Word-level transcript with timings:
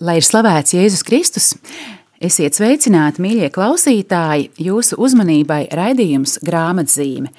Lai 0.00 0.16
ir 0.16 0.24
slavēts 0.24 0.72
Jēzus 0.72 1.04
Kristus! 1.04 1.50
Esiet 2.20 2.52
sveicināti, 2.52 3.22
mīļie 3.24 3.46
klausītāji! 3.48 4.50
Jūsu 4.60 4.98
uzmanībai 5.00 5.62
raidījums 5.72 6.34
grāmatzīme. 6.44 7.30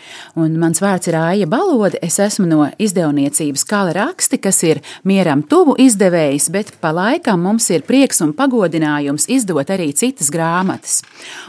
Un 0.42 0.56
mans 0.58 0.80
vārds 0.82 1.06
ir 1.12 1.20
Aija 1.20 1.46
Balode. 1.46 2.00
Es 2.02 2.16
esmu 2.18 2.48
no 2.50 2.64
izdevniecības 2.82 3.62
Kala 3.70 3.94
raksti, 3.94 4.40
kas 4.42 4.64
ir 4.66 4.82
mieram 5.06 5.44
tuvu 5.46 5.76
izdevējs, 5.86 6.48
bet 6.56 6.72
pa 6.82 6.90
laikam 6.98 7.44
mums 7.46 7.70
ir 7.70 7.86
prieks 7.86 8.24
un 8.26 8.32
pagodinājums 8.34 9.28
izdot 9.30 9.70
arī 9.70 9.92
citas 9.94 10.32
grāmatas. 10.34 11.04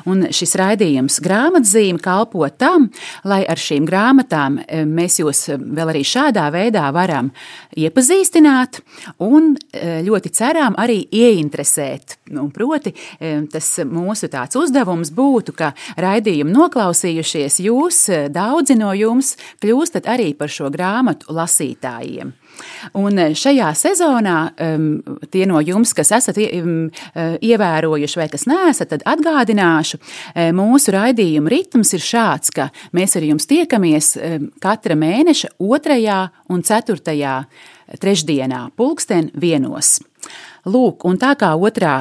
Un 0.04 0.26
šis 0.28 0.52
raidījums 0.60 1.16
grāmatzīme 1.24 2.04
kalpo 2.04 2.44
tam, 2.52 2.90
lai 3.24 3.46
ar 3.48 3.56
šīm 3.56 3.88
grāmatām 3.88 4.60
e, 4.66 4.82
mēs 4.84 5.22
jūs 5.22 5.46
vēl 5.56 5.94
arī 5.94 6.04
šādā 6.04 6.50
veidā 6.52 6.84
varam 6.92 7.32
iepazīstināt 7.80 8.82
un 9.24 9.54
e, 9.56 10.02
ļoti 10.04 10.36
ceram 10.36 10.76
arī 10.76 11.00
ieinteresēt. 11.08 12.18
Un 12.36 12.52
proti, 12.52 12.92
tas 13.52 13.68
mūsu 13.88 14.28
tāds 14.32 14.58
uzdevums 14.58 15.12
būtu, 15.14 15.54
ka 15.56 15.72
raidījumu 16.00 16.52
noklausījušies 16.52 17.60
jūs, 17.64 18.04
daudzi 18.32 18.76
no 18.78 18.92
jums, 18.96 19.36
kļūstat 19.62 20.08
arī 20.10 20.32
par 20.38 20.52
šo 20.52 20.70
grāmatu 20.72 21.32
lasītājiem. 21.34 22.32
Un 22.98 23.16
šajā 23.38 23.70
sezonā 23.78 24.36
tie 25.32 25.46
no 25.48 25.60
jums, 25.64 25.94
kas 25.96 26.12
esat 26.18 26.36
um, 26.42 26.90
ievērojuši 27.16 28.20
vai 28.20 28.28
kas 28.32 28.44
neesat, 28.50 28.92
tad 28.92 29.06
atgādināšu, 29.08 29.98
um, 29.98 30.60
mūsu 30.60 30.92
raidījuma 30.94 31.52
ritms 31.52 31.94
ir 31.96 32.04
šāds, 32.04 32.52
ka 32.54 32.68
mēs 32.96 33.16
ar 33.16 33.26
jums 33.26 33.48
tiekamies 33.50 34.14
katra 34.62 34.96
mēneša 34.98 35.54
otrajā 35.62 36.22
un 36.52 36.64
ceturtajā 36.66 37.36
trešdienā, 38.02 38.66
pulksten 38.76 39.30
vienos. 39.34 39.98
Lūk, 40.68 41.02
un 41.08 41.18
tā 41.18 41.32
kā 41.38 41.50
otrā 41.58 41.96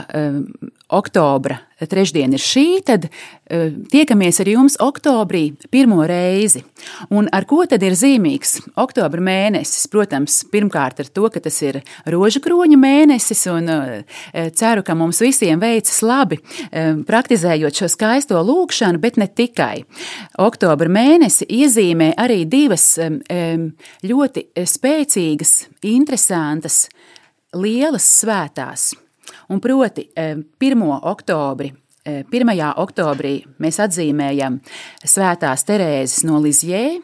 oktobra 0.91 1.59
trešdiena 1.81 2.37
ir 2.37 2.43
šī, 2.43 2.65
tad 2.85 3.07
uh, 3.07 3.71
tiekamies 3.91 4.41
ar 4.43 4.49
jums 4.51 4.77
oktobrī 4.81 5.43
pirmo 5.73 6.03
reizi. 6.07 6.63
Un 7.13 7.29
ar 7.33 7.47
ko 7.49 7.63
tad 7.69 7.83
ir 7.85 7.95
zīmīgs 7.97 8.59
oktobra 8.79 9.23
mēnesis? 9.23 9.87
Protams, 9.91 10.41
pirmkārt 10.51 11.01
ar 11.01 11.09
to, 11.09 11.27
ka 11.33 11.41
tas 11.43 11.57
ir 11.65 11.81
rožu 12.11 12.41
kroņa 12.43 12.79
mēnesis, 12.81 13.43
un 13.53 13.71
uh, 13.73 14.21
ceru, 14.57 14.85
ka 14.85 14.95
mums 14.97 15.21
visiem 15.23 15.61
veicas 15.61 16.01
labi 16.05 16.41
uh, 16.41 17.01
praktizējot 17.07 17.81
šo 17.81 17.91
skaisto 17.91 18.41
lūkšanu, 18.45 19.01
bet 19.01 19.17
ne 19.21 19.29
tikai. 19.29 19.83
Oktobra 20.41 20.91
mēnesi 20.91 21.47
iezīmē 21.49 22.13
arī 22.21 22.43
divas 22.49 22.93
um, 23.01 23.71
ļoti 24.05 24.51
spēcīgas, 24.69 25.55
interesantas, 25.89 26.83
lielas 27.57 28.05
svētās. 28.21 28.91
Un 29.51 29.59
proti, 29.59 30.07
1. 30.15 30.47
Eh, 30.59 30.99
oktobri 31.01 31.73
1. 32.05 32.49
Eh, 32.57 32.73
oktobrī 32.81 33.35
mēs 33.61 33.77
atzīmējam 33.83 34.59
Svētās 35.03 35.65
Terēzes 35.67 36.23
no 36.25 36.39
Lizjē, 36.41 37.01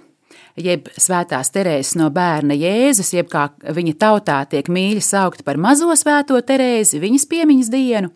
jeb 0.57 0.87
Svētās 0.97 1.51
Terēzes 1.53 1.97
no 1.99 2.07
bērna 2.13 2.55
Jēzus, 2.57 3.11
jeb 3.13 3.29
kā 3.29 3.49
viņa 3.61 3.93
tautā 3.99 4.39
tiek 4.49 4.71
mīļi 4.71 5.03
saukt 5.05 5.43
par 5.45 5.59
mazo 5.61 5.91
svēto 5.99 6.39
Terēzi, 6.41 7.01
viņas 7.03 7.27
piemiņas 7.29 7.69
dienu. 7.73 8.11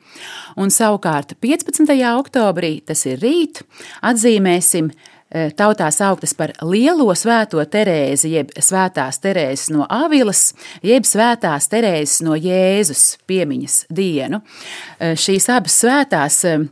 Un 0.57 0.73
savukārt 0.73 1.35
15. 1.43 1.91
oktobrī, 2.15 2.79
tas 2.85 3.05
ir 3.05 3.21
rīt, 3.21 3.61
atzīmēsim 4.01 4.89
tautā 5.55 5.87
sauktas 5.93 6.33
par 6.35 6.51
Lielo 6.67 7.13
svēto 7.15 7.61
Terēzi, 7.63 8.33
jeb 8.35 8.51
Svētās 8.59 9.21
Terēzes 9.23 9.69
no 9.71 9.85
Avilas, 9.89 10.51
jeb 10.83 11.07
Svētās 11.07 11.69
Terēzes 11.71 12.21
no 12.25 12.35
Jēzus 12.35 13.17
piemiņas 13.29 13.77
dienu. 13.93 14.41
Eh, 14.99 15.15
šīs 15.15 15.47
abas 15.53 15.77
svētās 15.83 16.41
eh, 16.49 16.67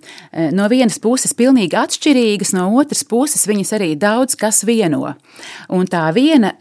no 0.56 0.68
vienas 0.72 1.00
puses 1.00 1.36
pilnīgi 1.38 1.78
atšķirīgas, 1.80 2.54
no 2.58 2.70
otras 2.80 3.06
puses 3.08 3.48
viņas 3.48 3.76
arī 3.80 3.94
daudz 4.00 4.36
kas 4.40 4.64
vieno. 4.68 5.16
Un 5.72 5.88
tā 5.88 6.10
viena 6.12 6.52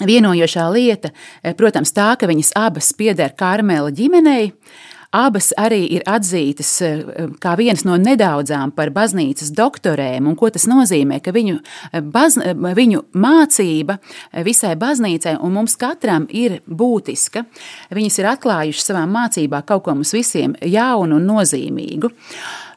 vienojošā 0.00 0.64
lieta, 0.72 1.10
protams, 1.58 1.92
tā, 1.94 2.14
ka 2.18 2.28
viņas 2.30 2.54
abas 2.58 2.90
pieder 2.96 3.34
Karmela 3.36 3.92
ģimenei, 3.94 4.50
Abas 5.10 5.48
arī 5.58 5.88
ir 5.96 6.04
atzītas 6.06 6.68
eh, 6.86 7.00
kā 7.42 7.56
vienas 7.58 7.82
no 7.82 7.96
nedaudzām 7.98 8.70
par 8.76 8.92
baznīcas 8.94 9.50
doktorēm, 9.58 10.28
un 10.30 10.36
ko 10.38 10.52
tas 10.54 10.68
nozīmē, 10.70 11.18
ka 11.24 11.34
viņu, 11.34 11.56
eh, 11.90 11.98
baz, 12.00 12.36
eh, 12.38 12.54
viņu 12.54 13.02
mācība 13.18 13.98
visai 14.46 14.76
baznīcai 14.78 15.34
un 15.42 15.56
mums 15.58 15.74
katram 15.74 16.28
ir 16.30 16.60
būtiska. 16.70 17.42
Viņas 17.90 18.20
ir 18.22 18.30
atklājušas 18.36 18.86
savā 18.92 19.02
mācībā 19.10 19.64
kaut 19.66 19.82
ko 19.82 19.96
mums 19.98 20.14
visiem 20.14 20.54
jaunu 20.62 21.18
un 21.18 21.26
nozīmīgu. 21.26 22.12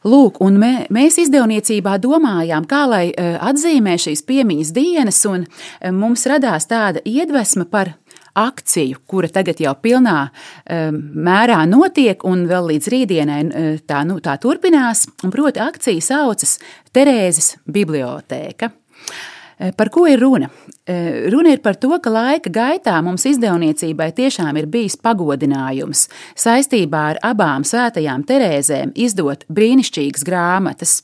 Lūk, 0.04 0.42
un 0.42 0.58
mē, 0.58 0.90
mēs 0.90 1.22
izdevniecībā 1.22 2.00
domājām, 2.02 2.66
kā 2.68 2.82
lai 2.90 3.14
atzīmē 3.16 3.94
šīs 3.96 4.26
piemiņas 4.28 4.74
dienas, 4.76 5.22
un 5.26 5.46
mums 5.94 6.26
radās 6.28 6.68
tāda 6.68 7.00
iedvesma 7.06 7.70
par 7.70 7.94
akciju, 8.34 9.02
kura 9.08 9.30
tagad 9.32 9.62
jau 9.62 9.74
pilnā 9.78 10.18
um, 10.28 10.98
mērā 11.26 11.62
notiek, 11.70 12.24
un 12.28 12.48
vēl 12.50 12.72
līdz 12.74 12.90
rītdienai 12.94 13.42
uh, 13.46 13.70
tā, 13.88 14.04
nu, 14.08 14.20
tā 14.24 14.38
turpinās. 14.42 15.06
Proti, 15.24 15.62
akcija 15.64 16.04
saucas 16.04 16.58
Terēzes 16.94 17.58
bibliotēka. 17.70 18.72
Uh, 18.74 19.72
par 19.78 19.92
ko 19.94 20.06
ir 20.10 20.22
runa? 20.22 20.50
Uh, 20.84 21.30
runa 21.34 21.54
ir 21.54 21.62
par 21.66 21.78
to, 21.80 21.94
ka 22.04 22.14
laika 22.14 22.52
gaitā 22.54 22.98
mums 23.06 23.28
izdevniecībai 23.30 24.10
tiešām 24.18 24.58
ir 24.62 24.70
bijis 24.72 24.98
pagodinājums 25.02 26.08
saistībā 26.34 27.06
ar 27.14 27.22
abām 27.34 27.68
svētajām 27.68 28.26
Terēzēm 28.30 28.96
izdot 28.96 29.46
brīnišķīgas 29.54 30.26
grāmatas. 30.28 31.02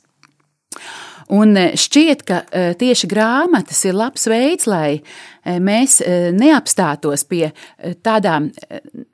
Un 1.30 1.54
šķiet, 1.78 2.24
ka 2.26 2.40
tieši 2.80 3.10
grāmatas 3.12 3.84
ir 3.86 3.98
labs 3.98 4.26
veids, 4.32 4.66
lai 4.70 5.02
Eh, 5.50 5.58
mēs 5.64 6.00
neapstātos 6.36 7.24
pie 7.30 7.50
tādām, 8.04 8.50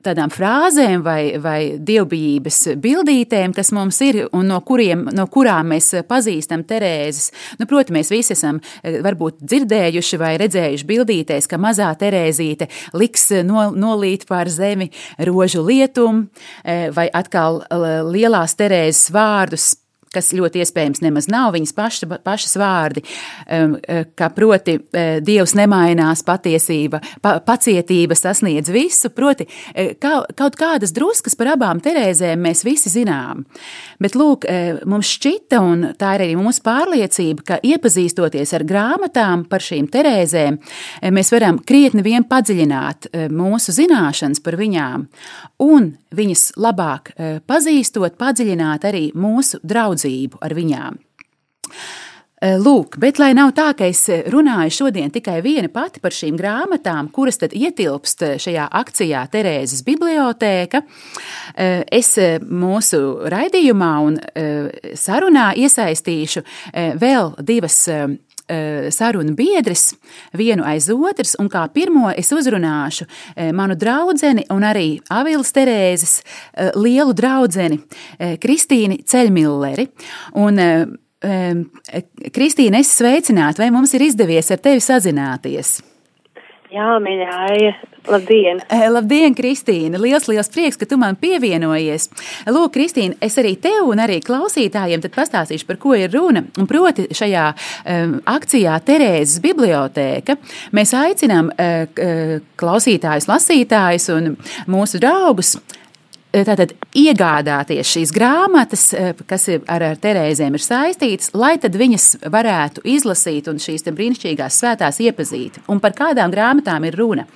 tādām 0.04 0.32
frāzēm 0.32 1.04
vai, 1.06 1.36
vai 1.42 1.60
dievbijības 1.78 2.58
bildītēm, 2.82 3.54
kas 3.54 3.70
mums 3.76 4.00
ir 4.04 4.24
un 4.26 4.50
no, 4.50 4.58
kuriem, 4.66 5.06
no 5.14 5.28
kurām 5.32 5.70
mēs 5.74 5.92
pazīstam 6.08 6.66
Terēzes. 6.66 7.30
Nu, 7.60 7.68
Protams, 7.70 7.94
mēs 7.96 8.10
visi 8.12 8.34
esam 8.34 8.58
varbūt 8.82 9.40
dzirdējuši 9.46 10.20
vai 10.20 10.34
redzējuši 10.42 10.88
bildītēs, 10.90 11.48
ka 11.50 11.60
mazā 11.62 11.92
Terēzīte 12.00 12.68
liks 12.98 13.30
no, 13.46 13.70
nolīt 13.76 14.26
pār 14.28 14.50
zemi 14.52 14.90
rožu 15.28 15.62
lietumu 15.66 16.26
vai 16.96 17.08
atkal 17.14 17.62
lielās 18.10 18.58
Terēzes 18.58 19.12
vārdus 19.14 19.74
kas 20.16 20.32
ļoti 20.36 20.62
iespējams 20.64 21.02
nemaz 21.04 21.28
nav 21.32 21.52
viņas 21.56 21.74
paša, 21.76 22.08
pašas 22.24 22.56
vārdi, 22.60 23.02
um, 23.04 23.76
uh, 23.76 24.04
ka 24.16 24.30
proti 24.34 24.78
uh, 24.80 25.18
Dievs 25.24 25.56
nemainās, 25.58 26.24
patiesība, 26.26 27.00
pa, 27.22 27.36
pacietība 27.44 28.16
sasniedz 28.18 28.72
visu, 28.72 29.10
proti 29.14 29.46
uh, 29.46 29.92
kaut 30.00 30.58
kādas 30.58 30.94
druskas 30.96 31.36
par 31.38 31.54
abām 31.56 31.82
Terēzēm 31.84 32.40
mēs 32.46 32.64
visi 32.66 32.90
zinām. 32.92 33.44
Bet 34.02 34.16
lūk, 34.18 34.44
mums 34.88 35.08
šķita, 35.16 35.58
un 35.62 35.84
tā 35.98 36.12
ir 36.16 36.24
arī 36.26 36.36
mūsu 36.38 36.62
pārliecība, 36.64 37.44
ka 37.46 37.58
iepazīstoties 37.64 38.52
ar 38.56 38.64
grāmatām 38.68 39.44
par 39.50 39.64
šīm 39.64 39.88
Terēzēm, 39.92 40.58
mēs 41.14 41.32
varam 41.34 41.60
krietni 41.66 42.04
vien 42.06 42.26
padziļināt 42.28 43.10
mūsu 43.32 43.74
zināšanas 43.76 44.42
par 44.44 44.58
viņām 44.60 45.06
un 45.64 45.90
viņas 46.16 46.44
labāk 46.60 47.12
pazīstot, 47.48 48.18
padziļināt 48.20 48.86
arī 48.88 49.04
mūsu 49.16 49.60
draudzību 49.64 50.05
draudzību 50.06 50.42
ar 50.42 50.54
viņām. 50.54 50.98
Eh, 52.36 52.58
lūk, 52.60 52.98
bet 53.00 53.18
lai 53.18 53.32
nav 53.32 53.54
tā, 53.56 53.72
ka 53.74 53.86
es 53.88 54.08
runāju 54.28 54.70
šodien 54.70 55.10
tikai 55.10 55.40
viena 55.40 55.70
pati 55.72 56.00
par 56.00 56.12
šīm 56.12 56.36
grāmatām, 56.36 57.08
kuras 57.10 57.38
tad 57.38 57.54
ietilpst 57.56 58.20
šajā 58.36 58.68
akcijā 58.70 59.26
Terēzes 59.32 59.82
bibliotēka, 59.82 60.82
eh, 61.56 61.82
es 61.90 62.14
mūsu 62.44 63.24
raidījumā 63.32 63.92
un 64.04 64.18
eh, 64.34 64.68
sarunā 64.92 65.54
iesaistīšu 65.56 66.44
vēl 67.00 67.34
divas 67.40 67.88
Eh, 67.88 68.08
sarunu 68.90 69.34
biedris, 69.34 69.94
vienu 70.36 70.64
aiz 70.66 70.88
otras, 70.90 71.34
un 71.40 71.48
kā 71.50 71.64
pirmo 71.74 72.10
es 72.14 72.30
uzrunāšu 72.32 73.06
eh, 73.34 73.52
manu 73.52 73.74
draugu 73.74 74.14
un 74.54 74.62
arī 74.62 75.00
Avilas 75.10 75.52
Terēzes 75.52 76.20
eh, 76.20 76.70
lielu 76.76 77.12
draugu 77.12 77.80
Kristīnu 78.40 79.00
Ceļmilleri. 79.06 79.88
Un, 80.34 80.60
Kristīne, 82.36 82.80
es 82.84 82.92
sveicinātu, 82.98 83.62
vai 83.62 83.70
mums 83.74 83.94
ir 83.96 84.04
izdevies 84.04 84.50
ar 84.52 84.60
tevi 84.62 84.82
sazināties? 84.84 85.80
Jā, 86.76 86.96
mīļā, 87.00 87.36
labdien! 88.10 88.58
Eh, 88.68 88.82
labdien, 88.92 89.32
Kristīne! 89.36 89.96
Liels, 90.02 90.26
liels 90.28 90.50
prieks, 90.52 90.76
ka 90.76 90.84
tu 90.88 90.98
man 91.00 91.16
pievienojies. 91.16 92.08
Lūk, 92.52 92.74
Kristīne, 92.74 93.16
es 93.24 93.38
arī 93.40 93.54
tev 93.62 93.88
un 93.88 94.02
arī 94.04 94.18
klausītājiem 94.24 95.00
pastāstīšu, 95.14 95.64
par 95.70 95.78
ko 95.80 95.94
ir 95.96 96.12
runa. 96.12 96.42
Un 96.60 96.68
proti, 96.68 97.06
šajā 97.16 97.46
um, 97.54 98.18
akcijā 98.28 98.76
Terēzes 98.84 99.40
bibliotēka 99.46 100.36
mēs 100.76 100.92
aicinām 101.00 101.48
uh, 101.54 102.36
klausītājus, 102.60 103.30
lasītājus 103.30 104.10
un 104.12 104.34
mūsu 104.68 105.00
draugus 105.00 105.56
tātad 106.44 106.74
iegādāties 106.96 107.88
šīs 107.88 108.12
grāmatas, 108.12 108.88
kas 109.28 109.48
ar, 109.54 109.84
ar 109.92 110.00
Terēzēm 110.02 110.58
ir 110.58 110.64
saistītas, 110.64 111.30
lai 111.32 111.54
viņas 111.56 112.08
varētu 112.32 112.84
izlasīt 112.84 113.48
un 113.48 113.60
šīs 113.62 113.86
brīnišķīgās 113.86 114.60
svētās 114.60 115.00
iepazīt. 115.00 115.60
Un 115.72 115.80
par 115.80 115.96
kādām 115.96 116.34
grāmatām 116.34 116.84
ir 116.88 116.98
runa? 116.98 117.26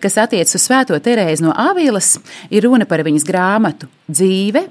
Kas 0.00 0.18
attiec 0.18 0.50
uz 0.50 0.64
Svēto 0.64 0.98
Terēzi 0.98 1.44
no 1.44 1.52
Avilas, 1.52 2.16
ir 2.50 2.66
runa 2.66 2.88
par 2.88 3.04
viņas 3.06 3.28
grāmatu 3.28 3.90
dzīve, 4.08 4.66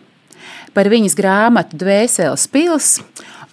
par 0.74 0.90
viņas 0.92 1.16
grāmatu 1.20 1.80
Dvēseles 1.80 2.50
pils 2.52 2.98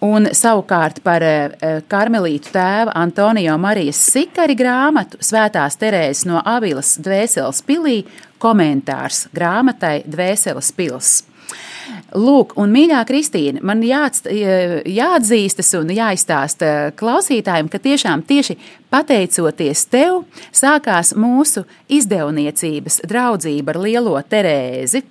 Un 0.00 0.30
savukārt 0.32 1.02
par 1.04 1.20
eh, 1.24 1.82
karmelītu 1.92 2.54
tēva 2.54 2.94
Antonio 2.96 3.58
Marijas 3.60 3.98
Sikari 4.08 4.56
grāmatu 4.56 5.20
Svētās 5.20 5.76
Terēzes 5.80 6.24
no 6.28 6.40
Avilas 6.40 6.94
Dvēseles 7.04 7.60
pilī 7.68 7.98
komentārs 8.40 9.26
grāmatai 9.36 10.00
Dvēseles 10.08 10.72
pils. 10.76 11.18
Lūk, 12.14 12.56
un 12.58 12.72
mīļā 12.74 13.00
Kristīna, 13.06 13.62
man 13.66 13.82
jāatst, 13.86 14.26
jāatzīstas 14.30 15.70
un 15.78 15.92
jāizstāsta 15.94 16.90
klausītājiem, 16.98 17.70
ka 17.70 17.78
tiešām 17.82 18.24
tieši 18.26 18.56
pateicoties 18.90 19.84
tev 19.90 20.24
sākās 20.50 21.14
mūsu 21.18 21.64
izdevniecības 21.90 23.02
draudzība 23.10 23.74
ar 23.74 23.80
lielo 23.86 24.18
Terēzi. 24.22 25.04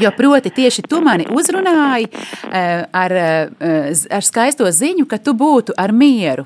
Jo 0.00 0.12
proti, 0.12 0.52
tieši 0.52 0.84
tu 0.84 1.00
mani 1.00 1.24
uzrunāji 1.32 2.10
eh, 2.12 2.84
ar, 2.92 3.12
eh, 3.16 4.02
ar 4.12 4.26
skaisto 4.26 4.68
ziņu, 4.68 5.06
ka 5.08 5.18
tu 5.18 5.32
būtu 5.32 5.72
ar 5.76 5.92
mieru 5.96 6.44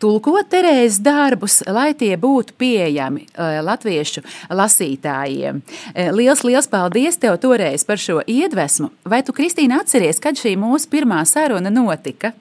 tulkot 0.00 0.48
Terēzes 0.52 1.00
darbus, 1.04 1.58
lai 1.68 1.92
tie 1.98 2.14
būtu 2.20 2.56
pieejami 2.60 3.26
eh, 3.26 3.58
latviešu 3.64 4.24
lasītājiem. 4.50 5.60
Liels, 6.16 6.44
liels 6.46 6.70
paldies 6.70 7.20
tev 7.20 7.36
toreiz 7.42 7.84
par 7.84 8.00
šo 8.00 8.22
iedvesmu. 8.26 8.90
Vai 9.04 9.22
tu, 9.26 9.36
Kristīna, 9.36 9.82
atceries, 9.84 10.22
kad 10.22 10.40
šī 10.40 10.56
mūsu 10.60 10.88
pirmā 10.92 11.20
saruna 11.28 11.72
notika? 11.72 12.32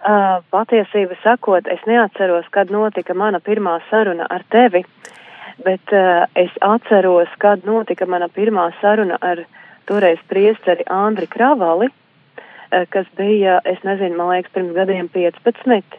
Uh, 0.00 0.38
patiesību 0.48 1.18
sakot, 1.20 1.66
es 1.68 1.80
neatceros, 1.84 2.46
kad 2.54 2.70
notika 2.72 3.12
mana 3.12 3.36
pirmā 3.36 3.74
saruna 3.90 4.24
ar 4.32 4.46
tevi. 4.48 4.80
Bet 5.60 5.92
uh, 5.92 6.24
es 6.40 6.54
atceros, 6.64 7.28
kad 7.42 7.66
notika 7.68 8.08
mana 8.08 8.30
pirmā 8.32 8.70
saruna 8.80 9.18
ar 9.20 9.42
toreiz 9.84 10.22
priesteri 10.30 10.86
Andri 10.88 11.28
Kravali, 11.28 11.90
kas 12.94 13.08
bija, 13.18 13.60
es 13.64 13.82
nezinu, 13.86 14.16
man 14.18 14.32
liekas, 14.34 14.52
pirms 14.54 14.76
gadiem 14.76 15.10
15. 15.12 15.98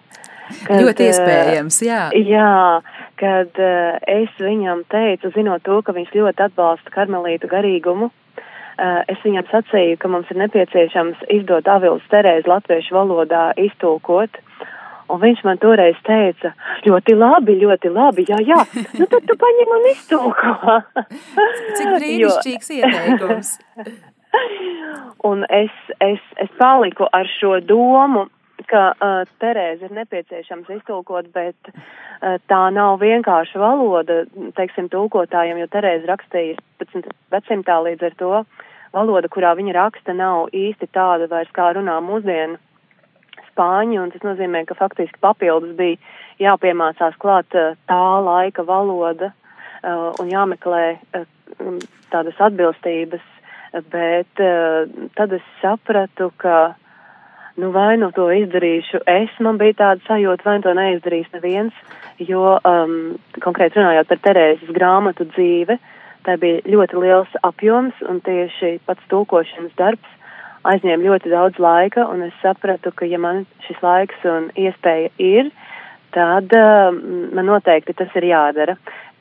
Kad, 0.66 0.82
Ļoti 0.82 1.06
eh, 1.06 1.12
iespējams, 1.12 1.78
jā. 1.86 2.02
Jā, 2.28 2.82
kad 3.20 3.62
uh, 3.62 4.00
es 4.10 4.32
viņam 4.42 4.84
teicu, 4.92 5.32
zinot 5.36 5.64
to, 5.68 5.80
ka 5.86 5.96
viņš 5.96 6.12
ļoti 6.18 6.48
atbalsta 6.48 6.92
karmelītu 6.94 7.50
garīgumu, 7.52 8.12
es 8.82 9.20
viņam 9.22 9.46
sacīju, 9.52 9.98
ka 10.02 10.10
mums 10.10 10.30
ir 10.34 10.40
nepieciešams 10.42 11.26
izdot 11.30 11.68
Avilas 11.70 12.06
Terēzi 12.10 12.50
latviešu 12.50 12.96
valodā 12.96 13.52
iztulkot. 13.62 14.42
Un 15.12 15.20
viņš 15.20 15.42
man 15.44 15.60
toreiz 15.60 15.98
teica, 16.08 16.54
ļoti 16.86 17.18
labi, 17.18 17.58
ļoti 17.60 17.90
labi, 17.92 18.24
jā, 18.30 18.38
jā, 18.48 18.62
nu 18.96 19.08
tad 19.12 19.26
tu 19.28 19.36
paņem 19.42 19.74
un 19.76 19.90
iztulko. 19.92 20.78
Cik 21.76 21.92
brīnišķīgs 21.98 22.72
jo... 22.72 22.80
ieteikums. 22.80 23.52
un 25.32 25.46
es, 25.50 25.74
es, 26.00 26.22
es 26.42 26.54
paliku 26.60 27.08
ar 27.12 27.30
šo 27.40 27.60
domu, 27.66 28.28
ka 28.70 28.92
uh, 28.94 29.22
Terēzi 29.42 29.88
ir 29.88 29.94
nepieciešams 29.98 30.70
iztulkot, 30.78 31.32
bet 31.34 31.72
uh, 31.72 32.38
tā 32.48 32.62
nav 32.74 33.00
vienkārša 33.02 33.60
valoda, 33.60 34.22
teiksim, 34.58 34.90
tulkotājiem, 34.94 35.60
jo 35.64 35.70
Terēzi 35.72 36.10
rakstīja 36.10 36.60
15. 36.84 37.10
gadsimtā 37.34 37.80
līdz 37.88 38.10
ar 38.10 38.20
to 38.20 38.34
valoda, 38.94 39.32
kurā 39.32 39.56
viņa 39.58 39.76
raksta, 39.78 40.14
nav 40.16 40.52
īsti 40.56 40.92
tāda 40.94 41.30
vairs 41.32 41.52
kā 41.56 41.72
runā 41.76 41.98
mūsdienu 42.06 42.60
spāņu, 43.52 44.02
un 44.04 44.12
tas 44.14 44.24
nozīmē, 44.26 44.64
ka 44.68 44.78
faktiski 44.80 45.20
papildus 45.24 45.76
bija 45.78 46.00
jāpiemācās 46.42 47.18
klāt 47.22 47.56
eh, 47.58 47.76
tā 47.90 48.04
laika 48.24 48.64
valoda 48.68 49.32
uh, 49.32 50.12
un 50.22 50.32
jāmeklē 50.32 50.86
uh, 50.96 51.26
tādas 52.12 52.40
atbilstības, 52.40 53.24
bet 53.72 54.44
uh, 54.44 54.88
tad 55.16 55.34
es 55.34 55.44
sapratu, 55.62 56.32
ka, 56.42 56.74
nu, 57.62 57.72
vai 57.72 57.96
nu 58.02 58.12
to 58.16 58.28
izdarīšu 58.36 59.04
es, 59.08 59.34
man 59.40 59.60
bija 59.62 59.78
tāda 59.84 60.06
sajūta, 60.08 60.48
vai 60.48 60.58
nu 60.60 60.66
to 60.68 60.76
neizdarīs 60.78 61.32
neviens, 61.36 61.82
jo, 62.20 62.58
um, 62.68 62.96
konkrēti 63.44 63.80
runājot 63.80 64.12
par 64.12 64.24
Terēzes 64.28 64.74
grāmatu 64.76 65.28
dzīve, 65.34 65.78
tā 66.28 66.38
bija 66.42 66.62
ļoti 66.70 67.00
liels 67.02 67.38
apjoms, 67.48 67.98
un 68.10 68.20
tieši 68.26 68.78
pats 68.86 69.08
tulkošanas 69.14 69.78
darbs 69.80 70.18
aizņēma 70.68 71.08
ļoti 71.08 71.32
daudz 71.32 71.58
laika, 71.62 72.06
un 72.12 72.28
es 72.28 72.36
sapratu, 72.42 72.92
ka 72.94 73.08
ja 73.10 73.18
man 73.22 73.46
šis 73.66 73.80
laiks 73.82 74.26
un 74.30 74.52
iespēja 74.60 75.10
ir, 75.18 75.50
tad 76.16 76.52
uh, 76.58 76.92
man 77.34 77.48
noteikti 77.48 77.96
tas 77.98 78.12
ir 78.20 78.30
jādara. 78.30 78.76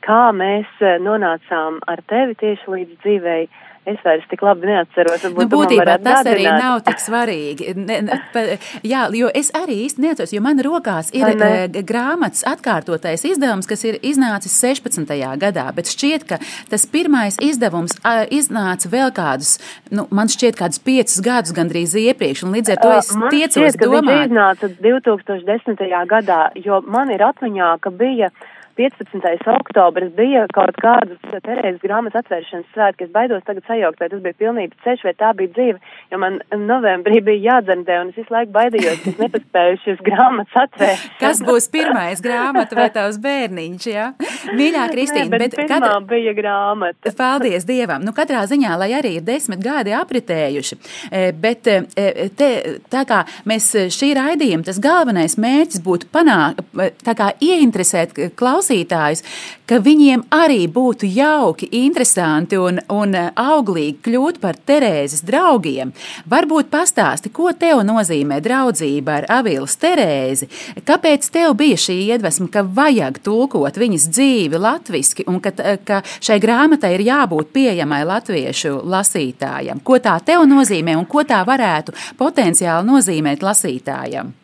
Kā 0.05 0.21
mēs 0.35 0.69
uh, 0.81 0.97
nonācām 1.03 1.81
ar 1.91 2.01
tevi 2.09 2.37
tieši 2.39 2.73
līdz 2.75 3.03
dzīvei, 3.03 3.43
Es 3.81 3.97
vairs 4.05 4.27
tik 4.29 4.43
labi 4.45 4.67
neatceros. 4.69 5.23
Nu, 5.33 5.47
būtībā 5.49 5.95
tas 6.05 6.27
arī 6.29 6.43
nav 6.45 6.83
tik 6.85 6.99
svarīgi. 7.01 7.71
Ne, 7.73 7.95
ne, 8.05 8.19
pa, 8.29 8.43
jā, 8.85 9.07
jo 9.17 9.31
es 9.33 9.49
arī 9.57 9.79
īsti 9.87 10.03
neatceros, 10.03 10.33
jo 10.35 10.41
man 10.45 10.61
rokās 10.61 11.09
ir 11.17 11.25
ne? 11.25 11.47
Eh, 11.63 11.79
grāmatas 11.89 12.45
atkārtotais 12.45 13.25
izdevums, 13.25 13.65
kas 13.65 13.81
ir 13.89 13.97
iznācis 14.05 14.53
16. 14.61 15.17
gadā, 15.41 15.65
bet 15.73 15.89
šķiet, 15.89 16.27
ka 16.29 16.37
tas 16.69 16.85
pirmais 16.93 17.41
izdevums 17.41 17.97
iznāca 18.29 18.93
vēl 18.93 19.09
kādus, 19.17 19.55
nu, 19.89 20.05
man 20.13 20.29
šķiet, 20.29 20.61
kādus 20.61 20.77
piecus 20.85 21.17
gadus 21.25 21.57
gandrīz 21.57 21.97
iepriekš, 21.97 22.45
un 22.45 22.53
līdz 22.59 22.75
ar 22.75 22.81
to 22.85 22.95
es 22.99 23.13
man 23.17 23.33
tiecos 23.33 23.57
šķiet, 23.57 23.81
domāt. 23.81 24.13
Tas 24.13 24.29
iznāca 24.29 24.73
2010. 24.77 25.85
gadā, 26.05 26.41
jo 26.53 26.83
man 26.85 27.09
ir 27.09 27.25
atmiņā, 27.25 27.73
ka 27.81 27.89
bija 27.89 28.29
15. 28.77 29.47
oktobris 29.59 30.11
bija 30.15 30.45
kaut 30.53 30.77
kādas 30.81 31.19
Terēzes 31.31 31.81
grāmatas 31.83 32.21
atvēršanas 32.23 32.69
svētki. 32.73 33.07
Es 33.07 33.13
baidos 33.13 33.43
tagad 33.47 33.65
sajaukt, 33.67 33.99
vai 34.01 34.09
tas 34.11 34.21
bija 34.23 34.37
pilnīgi 34.39 34.77
ceļš, 34.85 35.03
vai 35.07 35.13
tā 35.19 35.31
bija 35.37 35.51
dzīve, 35.55 35.81
jo 36.11 36.19
man 36.21 36.39
novembrī 36.55 37.21
bija 37.25 37.55
jādzemdē, 37.55 37.97
un 38.01 38.11
es 38.11 38.19
visu 38.19 38.33
laiku 38.33 38.53
baidījos, 38.55 38.99
ka 39.03 39.13
es 39.13 39.19
nepaspēju 39.21 39.79
šīs 39.85 40.03
grāmatas 40.05 40.59
atvērt. 40.65 41.05
Kas 41.21 41.41
būs 41.45 41.67
pirmais 41.73 42.23
grāmata 42.23 42.77
vai 42.77 42.87
tavs 42.93 43.19
bērniņš, 43.23 43.87
jā? 43.91 44.07
Mīļā 44.57 44.87
Kristīna, 44.93 45.29
bet, 45.35 45.55
bet 45.57 45.71
katra... 45.71 45.93
bija 46.11 46.35
grāmata. 46.37 47.15
Paldies 47.17 47.67
Dievam! 47.69 48.05
Nu, 48.05 48.15
katrā 48.17 48.43
ziņā, 48.49 48.73
lai 48.81 48.91
arī 48.97 49.15
ir 49.19 49.25
desmit 49.27 49.61
gadi 49.63 49.95
apritējuši, 49.97 50.79
e, 51.11 51.23
bet 51.37 51.69
e, 51.71 51.79
te, 52.37 52.51
tā 52.91 53.05
kā 53.09 53.21
mēs 53.49 53.71
šī 53.93 54.13
raidījuma, 54.17 54.65
tas 54.67 54.81
galvenais 54.81 55.37
mērķis 55.41 55.83
būtu 55.85 56.09
panākt, 56.13 56.63
tā 57.05 57.15
kā 57.17 57.31
ieinteresēt 57.41 58.15
klausītājus, 58.39 58.60
klausītājus, 58.61 59.23
ka 59.65 59.79
viņiem 59.81 60.25
arī 60.31 60.67
būtu 60.67 61.07
jauki, 61.09 61.69
interesanti 61.71 62.57
un, 62.59 62.79
un 62.91 63.15
eh, 63.15 63.31
auglīgi 63.35 64.01
kļūt 64.05 64.39
par 64.41 64.57
Terēzes 64.57 65.23
draugiem. 65.25 65.93
Varbūt 66.29 66.69
pastāsti, 66.71 67.31
ko 67.33 67.51
tev 67.57 67.83
nozīmē 67.87 68.41
draudzība 68.41 69.21
ar 69.21 69.27
Avilas 69.39 69.77
Terēzi, 69.81 70.49
kāpēc 70.85 71.29
tev 71.31 71.55
bija 71.57 71.79
šī 71.79 71.97
iedvesma, 72.11 72.49
ka 72.51 72.63
vajag 72.63 73.21
tulkot 73.23 73.79
viņas 73.79 74.09
dzīvi 74.11 74.59
latviski 74.61 75.25
un 75.27 75.39
ka, 75.41 75.53
ka 75.85 76.01
šai 76.19 76.39
grāmatai 76.41 76.95
ir 76.97 77.05
jābūt 77.07 77.53
pieejamai 77.55 78.03
latviešu 78.05 78.81
lasītājam. 78.85 79.81
Ko 79.83 79.97
tā 80.03 80.19
tev 80.25 80.45
nozīmē 80.49 80.97
un 80.99 81.07
ko 81.09 81.25
tā 81.27 81.41
varētu 81.47 81.95
potenciāli 82.19 82.87
nozīmēt 82.91 83.45
lasītājam? 83.45 84.35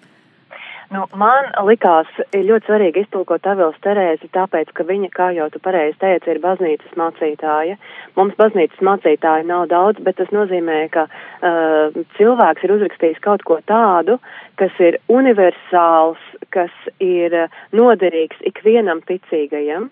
Nu, 0.88 1.02
man 1.20 1.50
likās 1.68 2.08
ļoti 2.32 2.70
svarīgi 2.70 3.02
iztulkot 3.04 3.48
Avils 3.52 3.76
Terēzi, 3.84 4.30
tāpēc, 4.32 4.70
ka 4.76 4.86
viņa, 4.88 5.10
kā 5.12 5.26
jau 5.36 5.50
tu 5.52 5.60
pareizi 5.60 5.98
teici, 6.00 6.30
ir 6.32 6.40
baznīcas 6.40 6.94
mācītāja. 7.00 7.76
Mums 8.16 8.38
baznīcas 8.40 8.86
mācītāja 8.88 9.44
nav 9.50 9.66
daudz, 9.74 10.00
bet 10.06 10.16
tas 10.22 10.32
nozīmē, 10.32 10.80
ka 10.94 11.04
uh, 11.10 11.98
cilvēks 12.16 12.64
ir 12.64 12.76
uzrakstījis 12.78 13.20
kaut 13.26 13.44
ko 13.50 13.60
tādu, 13.68 14.16
kas 14.62 14.80
ir 14.80 15.00
universāls, 15.12 16.24
kas 16.56 16.72
ir 17.04 17.36
noderīgs 17.76 18.40
ikvienam 18.48 19.04
ticīgajam. 19.12 19.90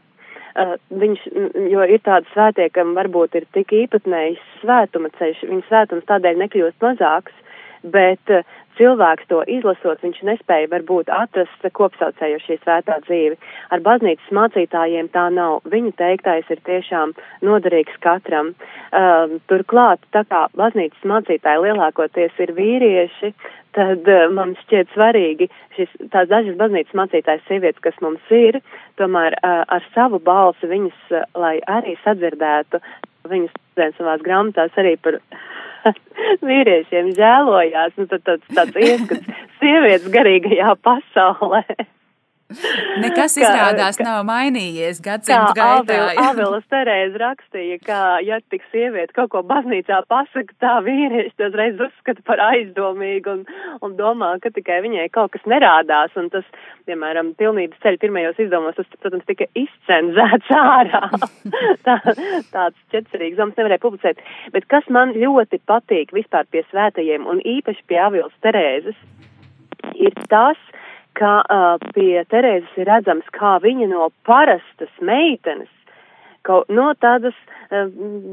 Uh, 0.56 0.78
viņš, 0.96 1.26
jo 1.76 1.84
ir 1.92 2.00
tādi 2.08 2.32
svētie, 2.32 2.70
kam 2.72 2.96
varbūt 2.96 3.36
ir 3.36 3.50
tik 3.52 3.76
īpatnējs 3.84 4.40
svētuma 4.62 5.12
ceļš, 5.20 5.44
viņa 5.52 5.68
svētums 5.68 6.08
tādēļ 6.08 6.40
nekļūst 6.46 6.88
mazāks, 6.88 7.36
bet 7.94 8.34
uh, 8.34 8.46
cilvēks 8.78 9.28
to 9.30 9.42
izlasot, 9.52 10.02
viņš 10.04 10.22
nespēja 10.28 10.70
varbūt 10.72 11.10
atrast 11.14 11.66
kopsaucēju 11.78 12.42
šī 12.44 12.58
svētā 12.62 13.00
dzīve. 13.06 13.38
Ar 13.74 13.84
baznīcas 13.86 14.34
mācītājiem 14.36 15.10
tā 15.14 15.28
nav. 15.34 15.62
Viņu 15.72 15.94
teiktais 16.00 16.50
ir 16.52 16.62
tiešām 16.68 17.16
noderīgs 17.46 17.98
katram. 18.04 18.54
Uh, 18.92 19.38
turklāt, 19.52 20.04
tā 20.16 20.26
kā 20.30 20.46
baznīcas 20.60 21.08
mācītāji 21.08 21.64
lielākoties 21.68 22.44
ir 22.46 22.56
vīrieši, 22.58 23.32
tad 23.78 24.08
uh, 24.12 24.28
man 24.36 24.56
šķiet 24.64 24.94
svarīgi 24.96 25.50
šis, 25.78 25.92
tās 26.14 26.30
dažas 26.32 26.60
baznīcas 26.60 26.96
mācītājas 26.98 27.48
sievietes, 27.50 27.84
kas 27.84 27.98
mums 28.04 28.34
ir, 28.34 28.62
tomēr 29.00 29.38
uh, 29.40 29.64
ar 29.68 29.92
savu 29.96 30.22
balsi 30.24 30.72
viņas, 30.72 31.04
uh, 31.12 31.28
lai 31.40 31.58
arī 31.72 31.98
sadzirdētu, 32.04 32.82
viņas 33.26 33.62
savās 33.98 34.22
grāmatās 34.24 34.76
arī 34.80 34.96
par 35.02 35.20
vīriešiem 36.50 37.12
žēlojās, 37.18 37.96
nu 38.00 38.08
tad 38.12 38.26
tāds, 38.28 38.48
tāds 38.58 38.80
ieskats 38.80 39.44
sievietes 39.60 40.10
garīgajā 40.14 40.76
pasaulē. 40.86 41.64
Nekas 43.02 43.34
izrādās 43.40 43.98
kā, 43.98 44.06
nav 44.06 44.20
mainījies 44.28 45.00
gadsimtu 45.02 45.56
gaitā. 45.58 45.96
Kā 46.14 46.26
Avelas 46.30 46.68
Terēza 46.70 47.18
rakstīja, 47.18 47.80
ka, 47.82 48.02
ja 48.22 48.38
tik 48.54 48.62
sieviete 48.70 49.16
kaut 49.18 49.32
ko 49.34 49.42
baznīcā 49.50 50.04
pasaka, 50.12 50.54
tā 50.62 50.76
vīrieši 50.86 51.34
to 51.42 51.50
reiz 51.58 51.82
uzskata 51.82 52.22
par 52.28 52.44
aizdomīgu 52.52 53.34
un, 53.34 53.42
un 53.82 53.98
domā, 53.98 54.36
ka 54.44 54.54
tikai 54.54 54.78
viņai 54.86 55.08
kaut 55.16 55.34
kas 55.34 55.50
nerādās. 55.50 56.14
Un 56.22 56.30
tas, 56.34 56.46
piemēram, 56.86 57.34
pilnības 57.42 57.82
ceļa 57.82 58.02
pirmajos 58.06 58.46
izdevumos, 58.46 58.78
tas, 58.78 58.94
protams, 59.02 59.26
tika 59.26 59.50
izcenzēts 59.58 60.54
ārā. 60.62 61.04
Tā, 61.86 61.98
tāds 62.54 62.78
četcerīgs 62.94 63.42
zoms 63.42 63.58
nevarēja 63.58 63.82
publicēt. 63.82 64.22
Bet 64.54 64.70
kas 64.70 64.86
man 64.94 65.18
ļoti 65.18 65.64
patīk 65.66 66.14
vispār 66.14 66.46
pie 66.54 66.62
svētajiem 66.70 67.26
un 67.26 67.42
īpaši 67.42 67.86
pie 67.90 68.00
Avelas 68.06 68.42
Terēzes, 68.46 68.98
ir 69.98 70.14
tas, 70.30 70.62
ka 70.70 70.85
uh, 71.22 71.78
pie 71.96 72.24
Terēzes 72.32 72.78
ir 72.80 72.90
redzams, 72.90 73.26
kā 73.36 73.58
viņa 73.64 73.90
no 73.92 74.10
parastas 74.28 74.92
meitenes, 75.02 75.72
kaut 76.46 76.70
no 76.70 76.92
tādas 77.02 77.36
uh, 77.72 77.88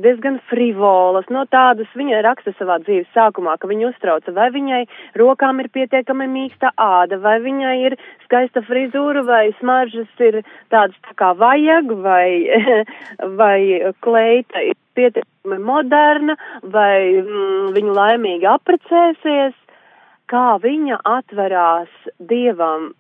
diezgan 0.04 0.38
frivolas, 0.50 1.28
no 1.32 1.44
tādas 1.52 1.88
viņa 1.96 2.22
raksta 2.26 2.52
savā 2.58 2.78
dzīves 2.82 3.08
sākumā, 3.16 3.56
ka 3.60 3.70
viņa 3.70 3.88
uztrauca, 3.92 4.34
vai 4.36 4.50
viņai 4.54 4.82
rokām 5.20 5.62
ir 5.62 5.70
pietiekami 5.72 6.28
mīksta 6.34 6.74
āda, 6.76 7.20
vai 7.22 7.38
viņai 7.44 7.76
ir 7.86 7.98
skaista 8.26 8.64
frizūra, 8.66 9.24
vai 9.28 9.44
smaržas 9.60 10.10
ir 10.20 10.42
tādas 10.72 10.98
tā 11.08 11.16
kā 11.22 11.32
vajag, 11.38 11.96
vai, 12.04 12.28
vai 13.40 13.58
kleita 14.04 14.66
ir 14.68 14.78
pietiekami 14.98 15.58
moderna, 15.62 16.36
vai 16.62 17.22
mm, 17.22 17.72
viņa 17.76 17.98
laimīgi 17.98 18.48
aprecēsies 18.50 19.61
kā 20.30 20.58
viņa 20.62 21.00
atverās 21.08 21.90
dievam. 22.30 22.92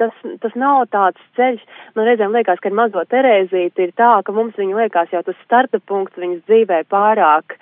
Tas, 0.00 0.14
tas 0.42 0.54
nav 0.58 0.86
tāds 0.94 1.20
ceļš. 1.38 1.62
Man 1.96 2.08
reizēm 2.08 2.34
liekas, 2.34 2.60
ka 2.62 2.70
ar 2.70 2.78
mazo 2.82 3.04
Terēzīti 3.10 3.88
ir 3.88 3.92
tā, 3.98 4.12
ka 4.24 4.34
mums 4.36 4.56
viņa 4.58 4.84
liekas 4.84 5.12
jau 5.14 5.22
tas 5.26 5.44
starta 5.44 5.82
punkts 5.86 6.18
viņas 6.20 6.42
dzīvē 6.48 6.82
pārāk, 6.90 7.56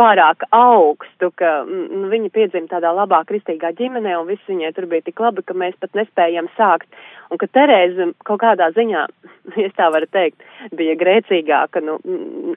pārāk 0.00 0.46
augstu, 0.56 1.28
ka 1.36 1.60
nu, 1.68 2.06
viņa 2.12 2.30
piedzima 2.32 2.70
tādā 2.70 2.92
labā 2.96 3.20
kristīgā 3.28 3.74
ģimenē 3.76 4.16
un 4.16 4.28
viss 4.30 4.48
viņai 4.48 4.72
tur 4.76 4.88
bija 4.90 5.04
tik 5.08 5.20
labi, 5.20 5.44
ka 5.44 5.56
mēs 5.56 5.76
pat 5.80 5.96
nespējam 5.98 6.48
sākt. 6.56 6.88
Un 7.30 7.40
ka 7.40 7.50
Terēza 7.52 8.10
kaut 8.26 8.40
kādā 8.42 8.70
ziņā, 8.76 9.06
ja 9.64 9.72
tā 9.76 9.90
var 9.92 10.08
teikt, 10.10 10.40
bija 10.76 10.96
grēcīgāka, 11.00 11.84
nu, 11.84 12.00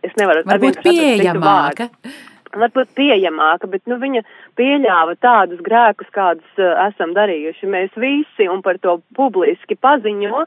es 0.01 0.15
nevaru. 0.20 0.46
Varbūt 0.50 0.86
pieejamāka. 0.86 1.91
Vārdu 1.91 2.32
varbūt 2.60 2.91
pieejamāka, 2.98 3.69
bet 3.72 3.86
nu, 3.89 3.98
viņa 4.01 4.24
pieļāva 4.60 5.15
tādus 5.24 5.62
grēkus, 5.65 6.10
kādus 6.15 6.60
uh, 6.62 6.75
esam 6.88 7.15
darījuši 7.17 7.69
mēs 7.69 7.95
visi 8.00 8.50
un 8.50 8.62
par 8.65 8.79
to 8.83 9.00
publiski 9.17 9.77
paziņo, 9.79 10.43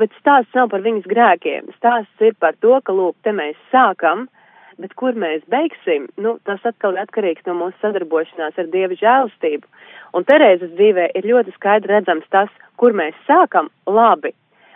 bet 0.00 0.12
stāsts 0.20 0.56
nav 0.56 0.70
par 0.72 0.84
viņas 0.84 1.08
grēkiem. 1.10 1.70
Stāsts 1.78 2.26
ir 2.26 2.36
par 2.40 2.58
to, 2.60 2.76
ka, 2.84 2.94
lūk, 2.96 3.16
te 3.24 3.34
mēs 3.36 3.58
sākam, 3.72 4.28
bet 4.80 4.94
kur 4.96 5.16
mēs 5.18 5.44
beigsim, 5.52 6.08
nu, 6.20 6.38
tas 6.48 6.64
atkal 6.68 6.96
ir 6.96 7.04
atkarīgs 7.04 7.46
no 7.48 7.56
mūsu 7.58 7.76
sadarbošanās 7.84 8.58
ar 8.58 8.68
Dieva 8.72 8.96
žēlastību. 8.96 9.68
Un 10.16 10.26
Terēzes 10.26 10.72
dzīvē 10.74 11.10
ir 11.18 11.28
ļoti 11.30 11.54
skaidri 11.56 11.92
redzams 11.94 12.28
tas, 12.34 12.50
kur 12.80 12.96
mēs 12.96 13.16
sākam 13.28 13.68
labi, 13.86 14.32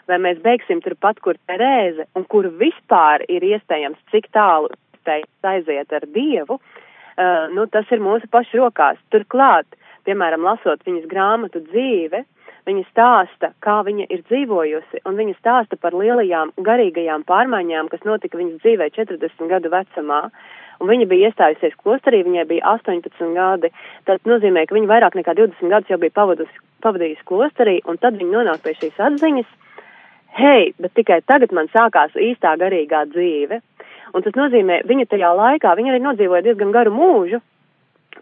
vai 0.08 0.20
mēs 0.20 0.40
beigsim 0.44 0.82
turpat, 0.84 1.20
kur 1.24 1.40
Terēze, 1.48 2.06
un 2.14 2.26
kur 2.28 2.48
vispār 2.60 3.24
ir 3.32 3.46
iespējams, 3.54 4.00
cik 4.12 4.28
tālu 4.36 4.70
iespējas 5.04 5.28
aiziet 5.44 5.92
ar 5.92 6.06
Dievu, 6.14 6.58
uh, 6.58 7.48
nu, 7.52 7.66
tas 7.66 7.84
ir 7.92 8.00
mūsu 8.00 8.28
pašu 8.30 8.62
rokās. 8.62 8.98
Turklāt, 9.12 9.66
piemēram, 10.04 10.44
lasot 10.44 10.82
viņas 10.86 11.08
grāmatu 11.10 11.60
dzīve, 11.68 12.24
viņa 12.66 12.84
stāsta, 12.90 13.52
kā 13.60 13.82
viņa 13.84 14.06
ir 14.08 14.22
dzīvojusi, 14.28 15.04
un 15.04 15.16
viņa 15.16 15.36
stāsta 15.38 15.76
par 15.76 15.94
lielajām 15.94 16.52
garīgajām 16.56 17.24
pārmaiņām, 17.28 17.88
kas 17.92 18.04
notika 18.04 18.38
viņas 18.38 18.62
dzīvē 18.64 18.90
40 18.96 19.48
gadu 19.48 19.72
vecumā. 19.72 20.28
Un 20.82 20.88
viņa 20.90 21.06
bija 21.06 21.28
iestājusies 21.30 21.76
klosterī, 21.78 22.24
viņai 22.26 22.44
bija 22.50 22.72
18 22.74 23.34
gadi. 23.36 23.70
Tas 24.08 24.18
nozīmē, 24.26 24.64
ka 24.66 24.74
viņa 24.74 24.90
vairāk 24.90 25.14
nekā 25.14 25.36
20 25.38 25.70
gadus 25.70 25.92
jau 25.92 26.00
bija 26.02 26.16
pavadījusi 26.82 27.28
klosterī, 27.28 27.76
un 27.86 28.00
tad 28.02 28.18
viņa 28.18 28.40
nonāk 28.40 28.64
pie 28.64 28.74
šīs 28.80 28.98
atziņas, 28.98 29.52
hei, 30.34 30.72
bet 30.82 30.96
tikai 30.98 31.20
tagad 31.22 31.54
man 31.54 31.70
sākās 31.70 32.16
īstā 32.18 32.56
garīgā 32.58 33.04
dzīve. 33.12 33.60
Un 34.12 34.22
tas 34.22 34.36
nozīmē, 34.36 34.82
viņa 34.88 35.08
tajā 35.10 35.32
laikā, 35.38 35.74
viņa 35.78 35.94
arī 35.94 36.04
nodzīvoja 36.04 36.44
diezgan 36.46 36.72
garu 36.74 36.92
mūžu, 36.94 37.40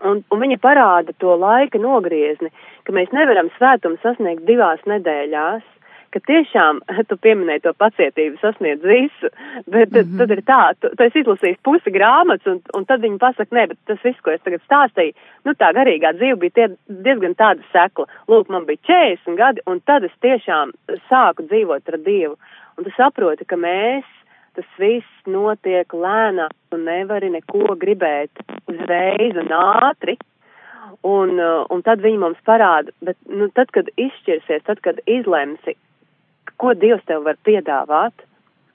un, 0.01 0.23
un 0.23 0.43
viņa 0.45 0.59
parāda 0.63 1.15
to 1.19 1.35
laika 1.39 1.81
nogriezni, 1.83 2.53
ka 2.87 2.95
mēs 2.97 3.13
nevaram 3.15 3.51
svētumu 3.59 4.01
sasniegt 4.03 4.47
divās 4.49 4.83
nedēļās, 4.89 5.65
ka 6.13 6.21
tiešām 6.29 6.81
tu 7.09 7.19
pieminēji 7.25 7.65
to 7.67 7.73
pacietību 7.79 8.41
sasniedz 8.43 8.85
visu, 8.87 9.31
bet 9.67 9.93
mm 9.93 9.99
-hmm. 9.99 10.19
tad 10.19 10.31
ir 10.37 10.43
tā, 10.49 10.63
tu, 10.81 10.91
tu 10.97 11.05
esi 11.05 11.23
izlasījis 11.23 11.61
pusi 11.65 11.95
grāmatas, 11.95 12.47
un, 12.53 12.61
un 12.77 12.85
tad 12.85 13.05
viņi 13.05 13.19
pasaka, 13.19 13.57
nē, 13.57 13.67
bet 13.69 13.79
tas 13.87 14.03
viss, 14.05 14.21
ko 14.21 14.31
es 14.31 14.43
tagad 14.45 14.61
stāstīju, 14.67 15.13
nu 15.45 15.53
tā 15.53 15.73
garīgā 15.79 16.15
dzīve 16.17 16.37
bija 16.45 16.57
tie, 16.59 16.69
diezgan 16.89 17.35
tāda 17.35 17.63
sekla. 17.73 18.07
Lūk, 18.29 18.49
man 18.49 18.67
bija 18.69 18.79
40 18.89 19.37
gadi, 19.37 19.61
un 19.67 19.81
tad 19.81 20.05
es 20.05 20.17
tiešām 20.21 20.73
sāku 21.11 21.49
dzīvot 21.49 21.89
ar 21.89 21.99
Dievu. 21.99 22.37
Un 22.79 22.85
tu 22.85 22.91
saproti, 22.97 23.45
ka 23.45 23.57
mēs 23.57 24.05
tas 24.57 24.69
viss 24.81 25.29
notiek 25.31 25.95
lēnām 25.95 26.53
un 26.75 26.85
nevari 26.89 27.31
neko 27.33 27.77
gribēt 27.81 28.43
uzreiz 28.71 29.39
un 29.41 29.55
ātri. 29.59 30.19
Un, 31.07 31.39
uh, 31.41 31.63
un 31.73 31.81
tad 31.83 32.03
viņi 32.05 32.21
mums 32.21 32.41
parāda, 32.47 32.93
bet 33.03 33.17
nu, 33.27 33.49
tad, 33.57 33.71
kad 33.75 33.89
izšķirsies, 33.97 34.63
tad, 34.67 34.83
kad 34.85 35.01
izlemsi, 35.11 35.75
ko 36.61 36.75
Dievs 36.79 37.03
tev 37.09 37.25
var 37.27 37.39
piedāvāt, 37.47 38.27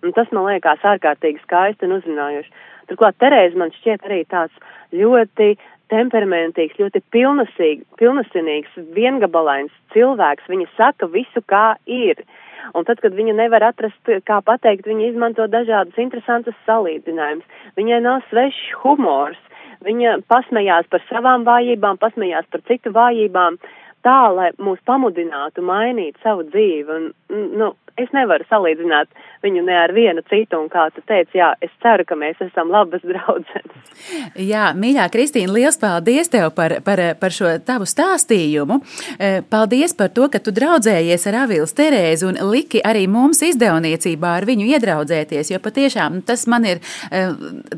un 0.03 0.15
tas 0.15 0.31
man 0.35 0.47
liekas 0.49 0.83
ārkārtīgi 0.87 1.43
skaisti 1.43 1.87
un 1.87 1.97
uzrunājoši. 1.99 2.51
Turklāt 2.89 3.19
Terēza 3.21 3.59
man 3.59 3.71
šķiet 3.75 4.07
arī 4.07 4.21
tāds 4.31 4.55
ļoti 4.95 5.53
temperamentīgs, 5.93 6.79
ļoti 6.81 7.03
pilnasinīgs, 7.13 8.81
viengabalains 8.95 9.73
cilvēks. 9.93 10.49
Viņa 10.51 10.67
saka 10.75 11.09
visu, 11.13 11.43
kā 11.47 11.75
ir. 11.85 12.21
Uh, 12.21 12.43
Un 12.75 12.85
tad, 12.87 12.99
kad 13.03 13.15
viņa 13.15 13.35
nevar 13.37 13.63
atrast, 13.69 13.99
kā 14.27 14.39
pateikt, 14.45 14.87
viņa 14.89 15.11
izmanto 15.11 15.47
dažādas 15.51 15.97
interesantas 16.01 16.57
salīdzinājumus. 16.67 17.45
Viņai 17.79 18.01
nav 18.03 18.23
svešs 18.31 18.73
humors. 18.83 19.39
Viņa 19.85 20.17
pasmējās 20.31 20.87
par 20.89 21.03
savām 21.05 21.45
vājībām, 21.45 21.99
pasmējās 22.01 22.47
par 22.51 22.63
citu 22.67 22.91
vājībām, 22.95 23.59
tā, 24.05 24.19
lai 24.35 24.51
mūs 24.61 24.79
pamudinātu 24.87 25.65
mainīt 25.65 26.17
savu 26.23 26.45
dzīvi. 26.51 26.97
Un, 26.97 27.11
nu, 27.57 27.73
es 27.97 28.09
nevaru 28.13 28.45
salīdzināt 28.49 29.09
viņu 29.43 29.63
ne 29.65 29.75
ar 29.77 29.93
vienu 29.95 30.21
citu, 30.29 30.59
un 30.59 30.69
kā 30.71 30.87
tu 30.93 31.01
teici, 31.07 31.37
jā, 31.39 31.51
es 31.63 31.73
ceru, 31.83 32.05
ka 32.07 32.17
mēs 32.19 32.39
esam 32.43 32.71
labas 32.73 33.03
draudzenes. 33.05 33.91
Jā, 34.37 34.69
mīļā 34.77 35.07
Kristīna, 35.13 35.53
liels 35.53 35.79
paldies 35.81 36.31
tev 36.33 36.51
par, 36.57 36.77
par, 36.85 37.01
par 37.19 37.33
šo 37.33 37.53
tavu 37.65 37.87
stāstījumu. 37.89 38.79
Eh, 39.17 39.39
paldies 39.49 39.95
par 39.97 40.11
to, 40.15 40.27
ka 40.33 40.41
tu 40.43 40.53
draudzējies 40.55 41.27
ar 41.29 41.39
Avils 41.45 41.73
Terēzi 41.77 42.27
un 42.29 42.39
liki 42.51 42.81
arī 42.85 43.05
mums 43.11 43.41
izdevniecībā 43.45 44.35
ar 44.39 44.47
viņu 44.49 44.69
iedraudzēties, 44.77 45.51
jo 45.53 45.61
patiešām 45.63 46.21
tas 46.27 46.45
man 46.49 46.67
ir, 46.69 46.81
eh, 47.11 47.33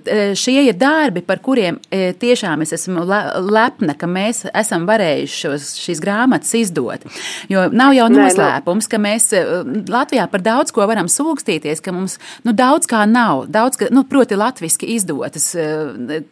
eh, 0.05 0.23
šie 0.35 0.59
ir 0.67 0.79
darbi, 0.79 1.25
par 1.25 1.39
kuriem 1.43 1.79
tiešām 1.89 2.61
es 2.61 2.73
esmu 2.75 3.05
lepna, 3.05 3.95
ka 3.97 4.07
mēs 4.07 4.45
esam 4.53 4.85
varējuši 4.87 5.39
šos, 5.43 5.71
šīs 5.79 6.01
grāmatas 6.03 6.08
izdot. 6.59 7.05
Jo 7.51 7.67
nav 7.71 7.93
jau 7.97 8.07
nu. 8.11 8.21
noslēpums, 8.23 8.89
ka 8.89 8.99
mēs 9.01 9.29
Latvijā 9.89 10.27
par 10.31 10.43
daudz 10.45 10.73
ko 10.75 10.85
varam 10.89 11.09
sūkstīties, 11.11 11.81
ka 11.83 11.93
mums 11.95 12.17
nu, 12.47 12.53
daudz 12.53 12.89
kā 12.89 13.03
nav, 13.09 13.45
daudz, 13.51 13.79
ka, 13.79 13.89
nu, 13.93 14.03
proti, 14.09 14.37
latviski 14.39 14.89
izdotas, 14.95 15.51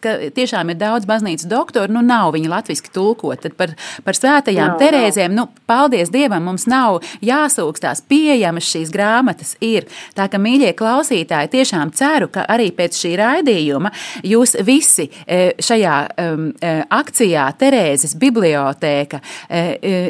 ka 0.03 0.15
tiešām 0.35 0.73
ir 0.73 0.79
daudz 0.79 1.07
baznīcas 1.09 1.49
doktoru, 1.49 1.93
nu 1.93 2.03
nav 2.05 2.33
viņi 2.35 2.51
latviski 2.51 2.91
tulkot. 2.93 3.41
Tad 3.43 3.57
par, 3.59 3.73
par 4.05 4.17
svētajām 4.17 4.73
no, 4.73 4.79
Terēzēm, 4.81 5.35
nu, 5.37 5.47
paldies 5.69 6.11
Dievam, 6.13 6.45
mums 6.47 6.67
nav 6.69 7.01
jāsūkstās, 7.25 8.03
pieejamas 8.09 8.67
šīs 8.67 8.91
grāmatas 8.93 9.55
ir. 9.63 9.87
Tā 10.17 10.27
ka, 10.31 10.41
mīļie 10.41 10.73
klausītāji, 10.77 11.51
tiešām 11.57 11.93
ceru, 11.97 12.29
ka 12.33 12.45
arī 12.49 12.69
pēc 12.75 12.97
šī 12.97 13.13
raidījuma 13.19 13.91
jūs 14.27 14.57
visi 14.67 15.07
e, 15.25 15.51
šajā 15.63 15.97
um, 16.23 16.49
akcijā 16.97 17.47
Terēzes 17.59 18.15
bibliotēka 18.19 19.21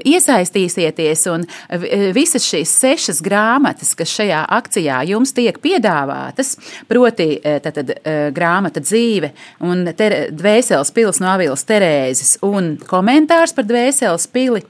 iesaistīsieties 0.07 1.25
un 1.31 1.45
visas 2.15 2.45
šīs 2.47 2.73
sešas 2.81 3.21
grāmatas, 3.25 3.93
kas 3.97 4.13
šajā 4.19 4.43
akcijā 4.57 5.01
jums 5.11 5.33
tiek 5.37 5.57
piedāvātas, 5.63 6.55
proti 6.89 7.39
tātad, 7.43 7.95
grāmata 8.35 8.83
dzīve 8.83 9.33
un 9.65 9.87
dvēseles 9.91 10.93
pils 10.95 11.21
no 11.23 11.31
Avīlas 11.33 11.65
Terēzes 11.67 12.37
un 12.45 12.75
komentārs 12.87 13.55
par 13.57 13.67
dvēseles 13.69 14.29
pili. 14.33 14.63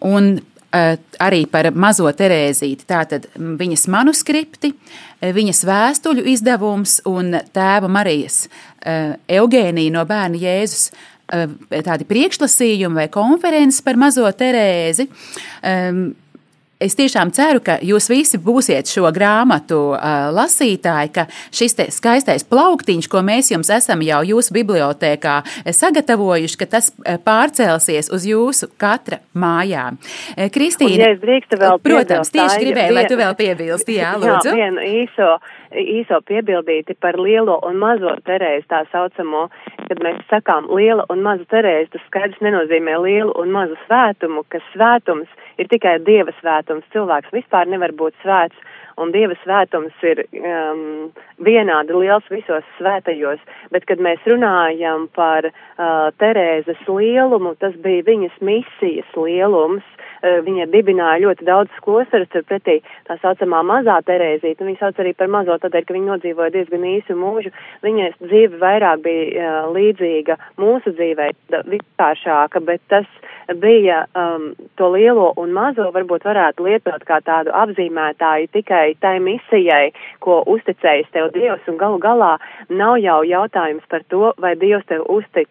Un 0.00 0.38
arī 0.70 1.44
par 1.50 1.70
mazo 1.74 2.10
Terēzīti. 2.14 2.86
Tātad 2.88 3.26
viņas 3.34 3.86
manuskripti, 3.90 4.72
viņas 5.20 5.64
vēstuļu 5.66 6.26
izdevums 6.30 7.00
un 7.10 7.34
tēva 7.54 7.90
Marijas 7.90 8.44
Eugēnija 8.80 9.94
no 9.96 10.04
bērna 10.08 10.40
Jēzus 10.40 10.90
tādi 11.30 12.06
priekšlasījumi 12.08 13.02
vai 13.02 13.08
konferences 13.12 13.84
par 13.86 13.98
mazo 14.00 14.26
Terēzi. 14.26 15.06
Ehm, 15.66 16.10
Es 16.80 16.94
tiešām 16.96 17.28
ceru, 17.36 17.60
ka 17.60 17.74
jūs 17.84 18.06
visi 18.08 18.38
būsiet 18.40 18.88
šo 18.88 19.10
grāmatu 19.12 19.80
uh, 19.92 20.30
lasītāji, 20.32 21.10
ka 21.12 21.26
šis 21.52 21.76
skaistais 21.92 22.46
plauktiņš, 22.48 23.08
ko 23.12 23.20
mēs 23.26 23.52
jums 23.52 23.68
esam 23.76 24.00
jau 24.06 24.22
jūsu 24.24 24.54
bibliotēkā 24.56 25.34
sagatavojuši, 25.76 26.56
ka 26.62 26.70
tas 26.78 26.88
pārcelsies 27.26 28.08
uz 28.08 28.24
jūsu 28.24 28.70
katra 28.80 29.20
mājām. 29.36 30.00
Kristīna, 30.54 31.12
Un, 31.12 31.60
ja 31.60 31.76
protams, 31.84 32.32
tieši 32.32 32.64
gribēju, 32.64 32.96
lai 32.96 33.04
tu 33.12 33.20
vēl 33.20 33.36
piebilsti, 33.36 34.00
jā, 34.00 34.16
lūdzu. 34.22 34.54
Jā, 34.54 34.56
vienu 34.64 34.86
īso 35.04 35.34
īso 35.70 36.20
piebildīti 36.26 36.96
par 37.00 37.18
lielo 37.20 37.58
un 37.66 37.78
mazo 37.78 38.16
terēzi 38.26 38.66
tā 38.70 38.82
saucamo, 38.90 39.46
kad 39.86 40.02
mēs 40.02 40.18
sakām 40.30 40.66
liela 40.74 41.04
un 41.12 41.22
maza 41.22 41.46
terēzi, 41.50 41.92
tas 41.94 42.06
skaidrs 42.08 42.40
nenozīmē 42.42 42.96
lielu 43.04 43.34
un 43.38 43.52
mazu 43.54 43.78
svētumu, 43.86 44.42
ka 44.50 44.58
svētums 44.72 45.28
ir 45.30 45.49
tikai 45.68 45.98
dieva 46.06 46.32
svētums, 46.38 46.86
cilvēks 46.94 47.34
vispār 47.34 47.68
nevar 47.68 47.92
būt 47.92 48.16
svēts, 48.22 48.56
un 49.00 49.12
dieva 49.12 49.36
svētums 49.42 50.04
ir 50.06 50.24
um, 50.40 51.10
vienādi 51.44 51.96
liels 51.96 52.26
visos 52.32 52.64
svētajos, 52.78 53.40
bet 53.74 53.86
kad 53.88 54.00
mēs 54.00 54.24
runājam 54.28 55.08
par 55.16 55.50
uh, 55.50 56.08
Terēzes 56.20 56.80
lielumu, 56.88 57.56
tas 57.60 57.76
bija 57.84 58.06
viņas 58.08 58.40
misijas 58.44 59.16
lielums, 59.16 59.84
Eh, 60.20 60.42
viņa 60.44 60.66
dibināja 60.68 61.22
ļoti 61.22 61.46
daudz 61.48 61.76
klosterus, 61.80 62.28
turpretī 62.28 62.76
tā 63.08 63.14
saucamā 63.22 63.62
mazā 63.64 63.94
Terēzīte, 64.04 64.66
viņa 64.66 64.80
sauc 64.82 64.98
arī 65.00 65.14
par 65.16 65.30
mazo 65.32 65.54
tādēļ, 65.62 65.86
ka 65.88 65.96
viņa 65.96 66.10
nodzīvoja 66.10 66.52
diezgan 66.52 66.84
īsu 66.90 67.16
mūžu. 67.16 67.52
Viņas 67.86 68.18
dzīve 68.20 68.60
vairāk 68.60 69.00
bija 69.06 69.46
uh, 69.46 69.70
līdzīga 69.72 70.36
mūsu 70.60 70.92
dzīvei, 70.98 71.30
vienkāršāka, 71.72 72.60
bet 72.68 72.84
tas 72.92 73.08
bija 73.54 74.04
um, 74.14 74.52
to 74.76 74.90
lielo 74.94 75.32
un 75.40 75.52
mazo 75.56 75.90
varbūt 75.94 76.26
varētu 76.28 76.66
lietot 76.66 77.04
kā 77.08 77.20
tādu 77.24 77.54
apzīmētāju 77.56 78.50
tikai 78.52 78.94
tai 79.00 79.18
misijai, 79.24 79.90
ko 80.20 80.42
uzticējis 80.46 81.10
tev 81.14 81.32
Dievs, 81.34 81.66
un 81.68 81.80
galu 81.80 81.98
galā 82.02 82.36
nav 82.68 82.98
jau 83.02 83.22
jautājums 83.26 83.86
par 83.90 84.06
to, 84.08 84.32
vai 84.38 84.54
Dievs 84.60 84.86
tev 84.86 85.06
uztic 85.08 85.48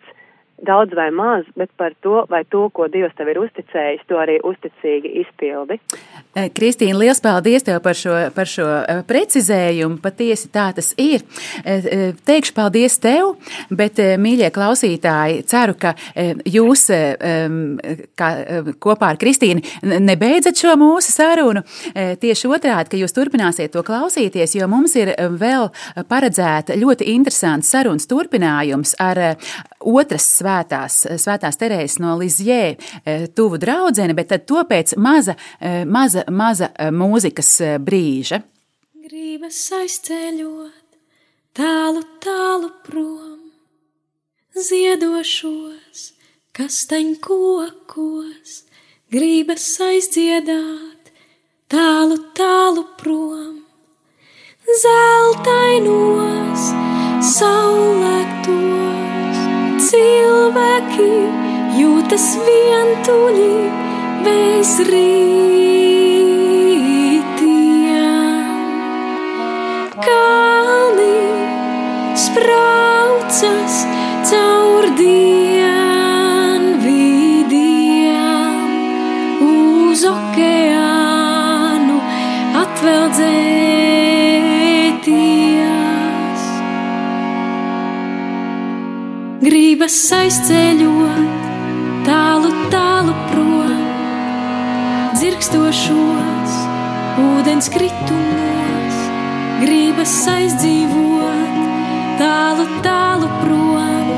daudz 0.66 0.94
vai 0.96 1.10
maz, 1.12 1.46
bet 1.58 1.72
par 1.78 1.94
to, 2.04 2.24
vai 2.30 2.44
to, 2.50 2.68
ko 2.74 2.88
Dievs 2.92 3.16
tev 3.18 3.32
ir 3.32 3.40
uzticējis, 3.42 4.06
to 4.10 4.20
arī 4.20 4.40
uzticīgi 4.46 5.12
izpildi. 5.24 5.80
Eh, 6.38 6.50
Kristīna, 6.56 6.98
liels 7.00 7.22
paldies 7.24 7.66
tev 7.66 7.80
par 7.86 7.98
šo, 7.98 8.16
par 8.36 8.50
šo 8.50 8.68
eh, 8.80 9.02
precizējumu. 9.08 10.00
Patiesi 10.04 10.50
tā 10.54 10.70
tas 10.78 10.92
ir. 11.02 11.24
Eh, 11.64 12.12
teikšu 12.28 12.54
paldies 12.58 13.00
tev, 13.02 13.36
bet, 13.70 14.00
mīļie 14.00 14.52
klausītāji, 14.54 15.44
ceru, 15.50 15.76
ka 15.80 15.94
jūs 16.48 16.86
kā, 18.20 18.30
kopā 18.82 19.10
ar 19.14 19.20
Kristīnu 19.20 19.64
nebeidzat 20.08 20.60
šo 20.60 20.76
mūsu 20.80 21.12
sarunu. 21.14 21.64
Tieši 21.94 22.50
otrādi, 22.50 22.92
ka 22.94 23.00
jūs 23.00 23.16
turpināsiet 23.16 23.74
to 23.74 23.84
klausīties, 23.86 24.56
jo 24.58 24.68
mums 24.72 24.96
ir 25.00 25.12
vēl 25.40 25.70
paredzēta 26.10 26.78
ļoti 26.80 27.10
interesants 27.16 27.72
sarunas 27.74 28.08
turpinājums 28.10 28.96
ar 29.02 29.22
otras 29.80 30.28
svētās, 30.50 31.06
svētās 31.22 31.58
Terēzes 31.60 32.00
no 32.02 32.16
Lizjē 32.18 32.76
eh, 33.06 33.28
tuvu 33.36 33.58
draudzeni, 33.58 34.14
bet 34.14 34.30
tad 34.30 34.46
to 34.48 34.64
pēc 34.66 34.96
maza, 34.98 35.36
eh, 35.60 35.86
maza, 35.86 36.24
maza 36.30 36.72
eh, 36.74 36.92
mūzikas 36.92 37.80
brīža. 37.80 38.42
Gribas 39.10 39.72
aizceļot 39.74 40.98
tālu, 41.58 42.04
tālu 42.24 42.70
prom, 42.86 43.52
ziedošos, 44.56 46.14
kastaņu 46.54 47.16
kokos, 47.22 48.64
gribas 49.12 49.80
aizdziedāt 49.82 51.14
tālu, 51.70 52.20
tālu 52.38 52.86
prom, 52.98 53.66
zeltainos, 54.84 56.70
saulēktos 57.38 58.89
cilvēki 59.90 61.10
jūtas 61.80 62.26
vientuļi 62.46 63.54
bez 64.26 64.74
rītiem. 64.90 65.70
Kalni 70.06 71.20
spraucas 72.26 73.84
caur 74.30 74.69
gribas 89.90 90.12
aizceļot 90.14 91.46
tālu, 92.06 92.50
tālu 92.70 93.14
prom, 93.32 93.72
dzirkstošos 95.18 96.54
ūdens 97.24 97.72
kritumos, 97.74 99.00
gribas 99.64 100.14
aizdzīvot 100.30 101.58
tālu, 102.22 102.68
tālu 102.86 103.32
prom, 103.42 104.14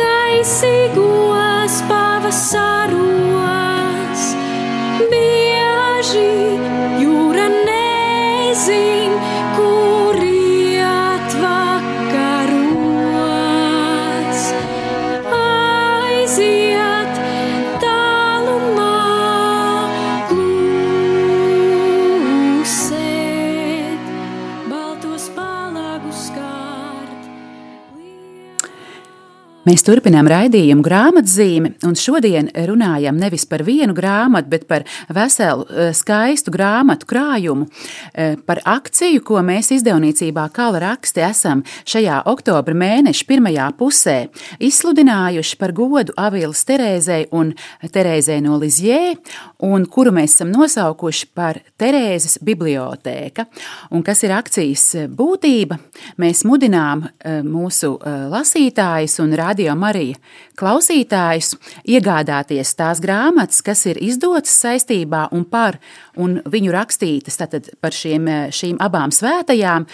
gaisīgos 0.00 1.76
pavasaros, 1.92 2.75
Mēs 29.66 29.82
turpinām 29.82 30.28
raidījumu 30.30 30.84
grāmatzīmi, 30.86 31.72
un 31.88 31.96
šodien 31.98 32.52
runājam 32.68 33.16
nevis 33.18 33.42
par 33.50 33.64
vienu 33.66 33.96
grāmatu, 33.96 34.46
bet 34.52 34.66
par 34.70 34.84
veselu 35.10 35.64
eh, 35.66 35.88
skaistu 35.90 36.52
grāmatu 36.54 37.08
krājumu, 37.10 37.66
eh, 38.14 38.36
par 38.46 38.60
akciju, 38.62 39.24
ko 39.26 39.42
mēs 39.42 39.72
izdevniecībā 39.74 40.44
Kala 40.54 40.78
raksti 40.84 41.24
esam 41.26 41.64
šajā 41.82 42.20
oktobra 42.30 42.76
mēneša 42.78 43.26
pirmajā 43.26 43.66
pusē 43.80 44.14
izsludinājuši 44.62 45.58
par 45.58 45.74
godu 45.74 46.14
Avīlas 46.14 46.62
Terēzei 46.68 47.26
un 47.34 47.50
Terēzei 47.82 48.38
no 48.46 48.60
Lizjē, 48.62 49.16
un 49.66 49.88
kuru 49.90 50.14
mēs 50.14 50.38
esam 50.38 50.54
nosaukuši 50.54 51.30
par 51.34 51.58
Terēzes 51.74 52.38
bibliotēka. 52.46 53.48
Un 53.90 54.06
kas 54.06 54.22
ir 54.22 54.36
akcijas 54.38 54.86
būtība? 55.10 55.82
Mēs 56.22 56.46
mudinām 56.46 57.08
eh, 57.10 57.42
mūsu 57.42 57.96
lasītājus 58.06 59.18
un 59.26 59.34
rādītājus 59.34 59.55
Radio 59.56 59.72
Marija 59.80 60.18
klausītājus 60.60 61.54
iegādāties 61.88 62.74
tās 62.76 62.98
grāmatas, 63.00 63.62
kas 63.64 63.86
ir 63.88 63.96
izdotas 64.04 64.52
saistībā 64.52 65.22
un 65.32 65.46
par, 65.48 65.78
un 66.20 66.42
viņu 66.44 66.74
rakstītas 66.74 67.40
tātad 67.40 67.70
par 67.80 67.96
šiem, 67.96 68.28
šīm 68.52 68.76
abām 68.84 69.14
svētajām, 69.16 69.88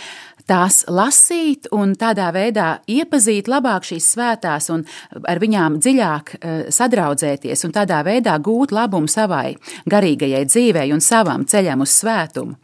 tās 0.51 0.81
lasīt 0.91 1.71
un 1.71 1.95
tādā 1.95 2.33
veidā 2.35 2.73
iepazīt 2.91 3.47
labāk 3.47 3.87
šīs 3.87 4.11
svētās 4.17 4.67
un 4.75 4.83
ar 5.31 5.39
viņām 5.39 5.79
dziļāk 5.79 6.37
sadraudzēties 6.75 7.63
un 7.63 7.79
tādā 7.79 8.03
veidā 8.03 8.35
gūt 8.43 8.75
labumu 8.75 9.07
savai 9.07 9.53
garīgajai 9.87 10.43
dzīvei 10.51 10.91
un 10.91 11.07
savam 11.07 11.47
ceļam 11.47 11.87
uz 11.87 11.95
svētumu. 12.03 12.59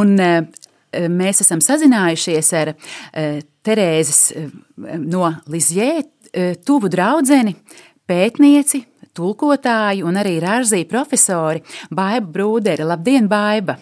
Un 0.00 0.16
mēs 1.20 1.44
esam 1.44 1.60
sazinājušies 1.60 2.56
ar 2.62 2.78
Terēzes 3.64 4.20
no 4.76 5.30
Lizjē 5.48 6.02
tuvu 6.66 6.90
draudzeni, 6.92 7.54
pētnieci, 8.08 8.82
tulkotāju 9.14 10.06
un 10.08 10.18
arī 10.20 10.36
rārzī 10.42 10.82
profesori 10.90 11.62
Baiba 11.90 12.28
Brūderi. 12.36 12.86
Labdien, 12.86 13.28
Baiba! 13.30 13.78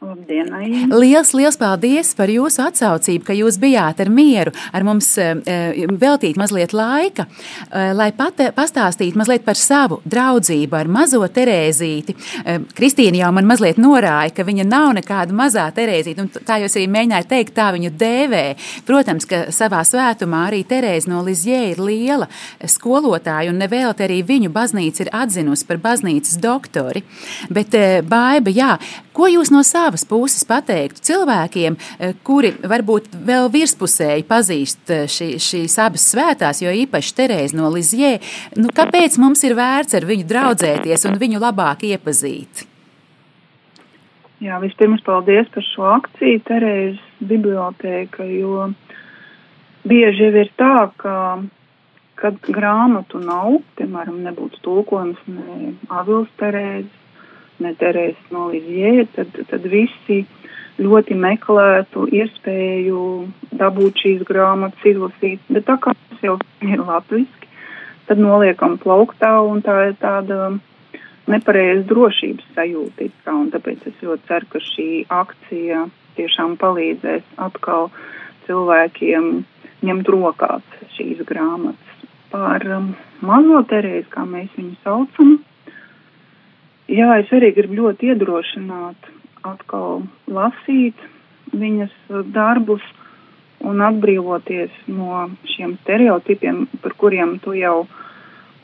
Labdien, 0.00 0.48
liels, 0.96 1.34
liels 1.36 1.58
paldies 1.60 2.14
par 2.16 2.30
jūsu 2.32 2.62
atsaucību, 2.64 3.20
ka 3.26 3.34
jūs 3.36 3.58
bijāt 3.60 3.98
ar 4.00 4.08
mieru, 4.08 4.48
ar 4.72 4.84
mums 4.88 5.10
eh, 5.20 5.34
eh, 5.44 5.82
veltīt 6.00 6.38
mazliet 6.40 6.72
laika, 6.72 7.26
eh, 7.68 7.90
lai 7.92 8.06
pat, 8.16 8.40
pastāstītu 8.56 9.20
mazliet 9.20 9.44
par 9.44 9.60
savu 9.60 9.98
draudzību 10.08 10.78
ar 10.78 10.88
mazo 10.88 11.20
Terēzīti. 11.20 12.14
Kristīna 12.78 13.20
jau 13.20 13.28
man 13.36 13.44
mazliet 13.50 13.76
norāja, 13.76 14.32
ka 14.38 14.46
viņa 14.48 14.64
nav 14.70 14.94
nekāda 14.96 15.36
mazā 15.36 15.66
Terēzīte, 15.76 16.24
un 16.24 16.32
tā 16.48 16.56
jūs 16.62 16.78
arī 16.80 16.86
mēģināja 16.96 17.28
teikt, 17.34 17.52
tā 17.60 17.68
viņu 17.76 17.92
dēvē. 18.00 18.42
Protams, 18.88 19.28
ka 19.28 19.42
savā 19.52 19.82
svētumā 19.84 20.46
arī 20.48 20.62
Terēza 20.64 21.12
no 21.12 21.20
Lizjē 21.26 21.60
ir 21.74 21.84
liela 21.84 22.30
skolotāja, 22.64 23.52
un 23.52 23.60
nevēlt 23.60 24.00
arī 24.08 24.22
viņu 24.24 24.48
baznīca 24.56 25.04
ir 25.04 25.12
atzinusi 25.20 25.68
par 25.68 25.84
baznīcas 25.84 26.40
doktori. 26.40 27.04
Bet, 27.52 27.76
Baiba, 28.08 28.56
jā, 28.56 28.72
ko 29.20 29.28
jūs 29.28 29.52
no 29.52 29.60
savas 29.66 30.06
puses 30.08 30.46
pateiktu 30.48 31.04
cilvēkiem, 31.10 31.76
eh, 31.76 32.14
kuri 32.24 32.54
varbūt 32.72 33.12
vēl 33.28 33.50
virspusēji 33.52 34.24
pazīst 34.28 34.92
eh, 34.94 35.04
šī, 35.10 35.34
šīs 35.36 35.76
abas 35.84 36.08
svētās, 36.14 36.62
jo 36.64 36.72
īpaši 36.84 37.14
Terēza 37.18 37.58
no 37.58 37.68
Lizjē, 37.74 38.16
nu, 38.56 38.72
kāpēc 38.72 39.18
mums 39.20 39.44
ir 39.44 39.56
vērts 39.58 39.98
ar 39.98 40.08
viņu 40.08 40.28
draudzēties 40.30 41.06
un 41.10 41.20
viņu 41.20 41.42
labāk 41.42 41.84
iepazīt? 41.90 42.66
Jā, 44.40 44.56
vispirms 44.62 45.02
paldies 45.04 45.50
par 45.52 45.64
šo 45.68 45.88
akciju 45.98 46.40
Terēzes 46.48 47.00
bibliotēka, 47.20 48.24
jo 48.24 48.70
bieži 49.84 50.30
jau 50.30 50.44
ir 50.46 50.52
tā, 50.56 50.76
ka 51.02 51.16
kad 52.20 52.36
grāmatu 52.52 53.20
nav, 53.20 53.60
piemēram, 53.78 54.18
nebūtu 54.26 54.60
tulkojums 54.64 55.20
ne 55.28 55.74
Avils 55.92 56.28
Terēzes, 56.40 56.99
ne 57.60 57.74
Terēzes 57.80 58.32
no 58.34 58.48
Lizjē, 58.52 59.06
tad, 59.16 59.36
tad 59.50 59.66
visi 59.70 60.22
ļoti 60.80 61.16
meklētu 61.20 62.06
iespēju 62.16 63.02
dabūt 63.60 64.00
šīs 64.04 64.24
grāmatas, 64.28 64.88
izlasīt, 64.88 65.42
bet 65.52 65.66
tā 65.68 65.76
kā 65.82 65.94
tas 65.94 66.24
jau 66.24 66.38
ir 66.64 66.80
latviski, 66.80 67.50
tad 68.08 68.22
noliekam 68.22 68.78
plauktā 68.80 69.36
un 69.44 69.60
tā 69.64 69.76
ir 69.90 69.96
tāda 70.00 70.54
nepareiza 71.30 71.84
drošības 71.90 72.48
sajūta. 72.56 73.10
Un 73.34 73.50
tāpēc 73.52 73.84
es 73.90 74.00
ļoti 74.04 74.26
ceru, 74.28 74.50
ka 74.50 74.62
šī 74.70 74.88
akcija 75.20 75.84
tiešām 76.18 76.56
palīdzēs 76.60 77.28
atkal 77.40 77.90
cilvēkiem 78.48 79.30
ņemt 79.86 80.10
rokās 80.12 80.80
šīs 80.96 81.22
grāmatas. 81.28 81.86
Par 82.30 82.64
um, 82.70 82.92
mazo 83.26 83.62
Terēzi, 83.70 84.08
kā 84.12 84.24
mēs 84.28 84.50
viņu 84.56 84.76
saucam, 84.84 85.38
Jā, 86.90 87.06
es 87.22 87.28
arī 87.30 87.52
gribu 87.54 87.76
ļoti 87.78 88.08
iedrošināt 88.10 89.10
atkal 89.46 90.00
lasīt 90.26 90.98
viņas 91.54 91.92
darbus 92.34 92.82
un 93.62 93.78
atbrīvoties 93.86 94.74
no 94.90 95.28
šiem 95.52 95.76
stereotipiem, 95.84 96.64
par 96.82 96.96
kuriem 96.98 97.36
tu 97.44 97.54
jau 97.54 97.84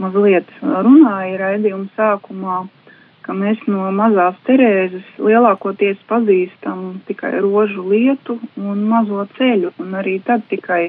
mazliet 0.02 0.50
runāji 0.58 1.38
raidījuma 1.38 1.86
sākumā, 1.94 2.58
ka 3.22 3.34
mēs 3.34 3.62
no 3.70 3.86
mazās 3.94 4.42
Terēzes 4.48 5.06
lielākoties 5.22 6.02
pazīstam 6.10 7.02
tikai 7.06 7.36
rožu 7.38 7.86
lietu 7.94 8.40
un 8.58 8.86
mazo 8.90 9.22
ceļu, 9.38 9.76
un 9.82 9.98
arī 10.02 10.18
tad 10.26 10.48
tikai 10.50 10.88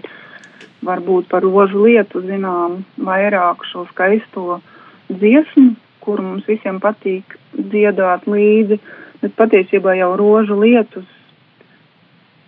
varbūt 0.85 1.29
par 1.29 1.45
rožu 1.45 1.85
lietu 1.85 2.25
zinām 2.25 2.81
vairāk 2.97 3.61
šo 3.69 3.85
skaisto 3.93 4.61
dziesmu, 5.09 5.75
kuru 6.07 6.23
mums 6.23 6.47
visiem 6.47 6.79
patīk 6.79 7.35
dziedāt 7.51 8.27
līdzi, 8.31 8.79
bet 9.21 9.35
patiesībā 9.35 9.97
jau 9.99 10.13
rožu 10.19 10.55
lietus 10.61 11.07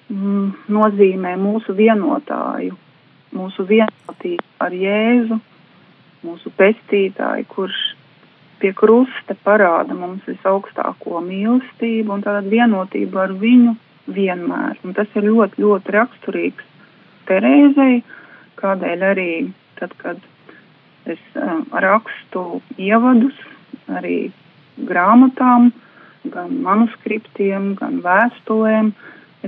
mm, 0.08 0.72
nozīmē 0.72 1.36
mūsu 1.41 1.76
vienotāju, 1.76 2.78
mūsu 3.36 3.67
vienotību 3.67 4.48
ar 4.63 4.76
Jēzu, 4.76 5.39
mūsu 6.24 6.52
pestītāju, 6.56 7.48
kurš 7.52 7.84
pie 8.60 8.72
krusta 8.76 9.36
parāda 9.43 9.95
mums 9.95 10.26
visaugstāko 10.28 11.22
mīlestību 11.24 12.15
un 12.15 12.26
tādu 12.26 12.52
vienotību 12.56 13.22
ar 13.22 13.36
viņu 13.43 13.76
vienmēr. 14.15 14.80
Un 14.84 14.95
tas 14.98 15.12
ir 15.15 15.28
ļoti, 15.30 15.63
ļoti 15.63 15.95
raksturīgs 15.95 16.67
Terēzei, 17.30 18.02
kādēļ 18.60 19.04
arī 19.12 19.32
tad, 19.80 19.93
kad 20.02 20.24
es 21.15 21.22
uh, 21.39 21.62
rakstu 21.86 22.62
ievadus 22.78 23.38
arī 23.89 24.32
grāmatām, 24.89 25.72
gan 26.30 26.60
manuskriptiem, 26.63 27.74
gan 27.80 28.02
vēstulēm. 28.06 28.93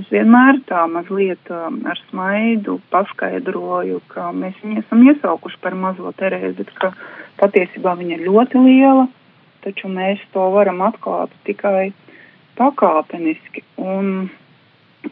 Es 0.00 0.06
vienmēr 0.08 0.62
tā 0.68 0.86
mazliet 0.88 1.50
um, 1.52 1.82
ar 1.88 1.98
smaidu 2.08 2.78
paskaidroju, 2.92 4.00
ka 4.12 4.30
mēs 4.32 4.56
viņu 4.64 4.80
esam 4.80 5.02
iesaukuši 5.04 5.60
par 5.60 5.76
mazo 5.76 6.12
Terēzi, 6.16 6.64
ka 6.80 6.94
patiesībā 7.42 7.92
viņa 7.98 8.16
ir 8.16 8.24
ļoti 8.28 8.62
liela, 8.64 9.08
taču 9.64 9.90
mēs 9.92 10.22
to 10.32 10.46
varam 10.54 10.80
atklāt 10.86 11.34
tikai 11.44 11.90
pakāpeniski. 12.56 13.66
Un 13.76 14.30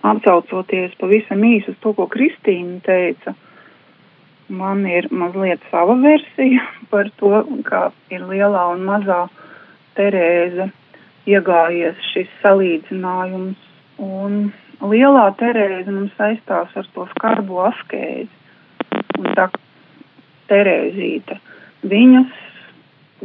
atsaucoties 0.06 0.96
pavisam 1.00 1.44
īsi 1.44 1.74
uz 1.74 1.78
to, 1.82 1.92
ko 1.96 2.06
Kristīna 2.08 2.80
teica, 2.86 3.34
man 4.50 4.84
ir 4.86 5.08
mazliet 5.10 5.62
sava 5.70 5.96
versija 6.02 6.66
par 6.92 7.10
to, 7.22 7.32
kā 7.66 7.88
ir 8.12 8.26
lielā 8.28 8.66
un 8.74 8.84
mazā 8.88 9.24
Terēze 9.98 10.70
iegājies 11.28 11.98
šis 12.12 12.28
salīdzinājums. 12.42 13.58
Un 14.00 14.36
lielā 14.92 15.26
Terēze 15.40 15.92
mums 15.92 16.14
saistās 16.18 16.76
ar 16.76 16.86
to 16.94 17.06
skarbo 17.14 17.64
askēzi. 17.68 18.30
Un 19.20 19.34
tā 19.36 19.50
Terēzīte, 20.50 21.36
viņas 21.86 22.38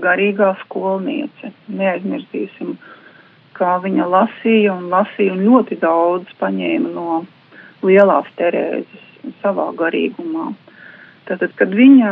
garīgā 0.02 0.52
skolniece, 0.66 1.50
neaizmirsīsim, 1.72 2.76
kā 3.56 3.78
viņa 3.82 4.06
lasīja 4.12 4.76
un 4.76 4.92
lasīja 4.92 5.34
un 5.34 5.42
ļoti 5.48 5.80
daudz 5.82 6.36
paņēma 6.42 6.92
no 6.94 7.24
lielās 7.86 8.30
Terēzes 8.38 9.34
savā 9.42 9.72
garīgumā. 9.80 10.52
Tātad, 11.26 11.56
kad 11.58 11.72
viņa 11.74 12.10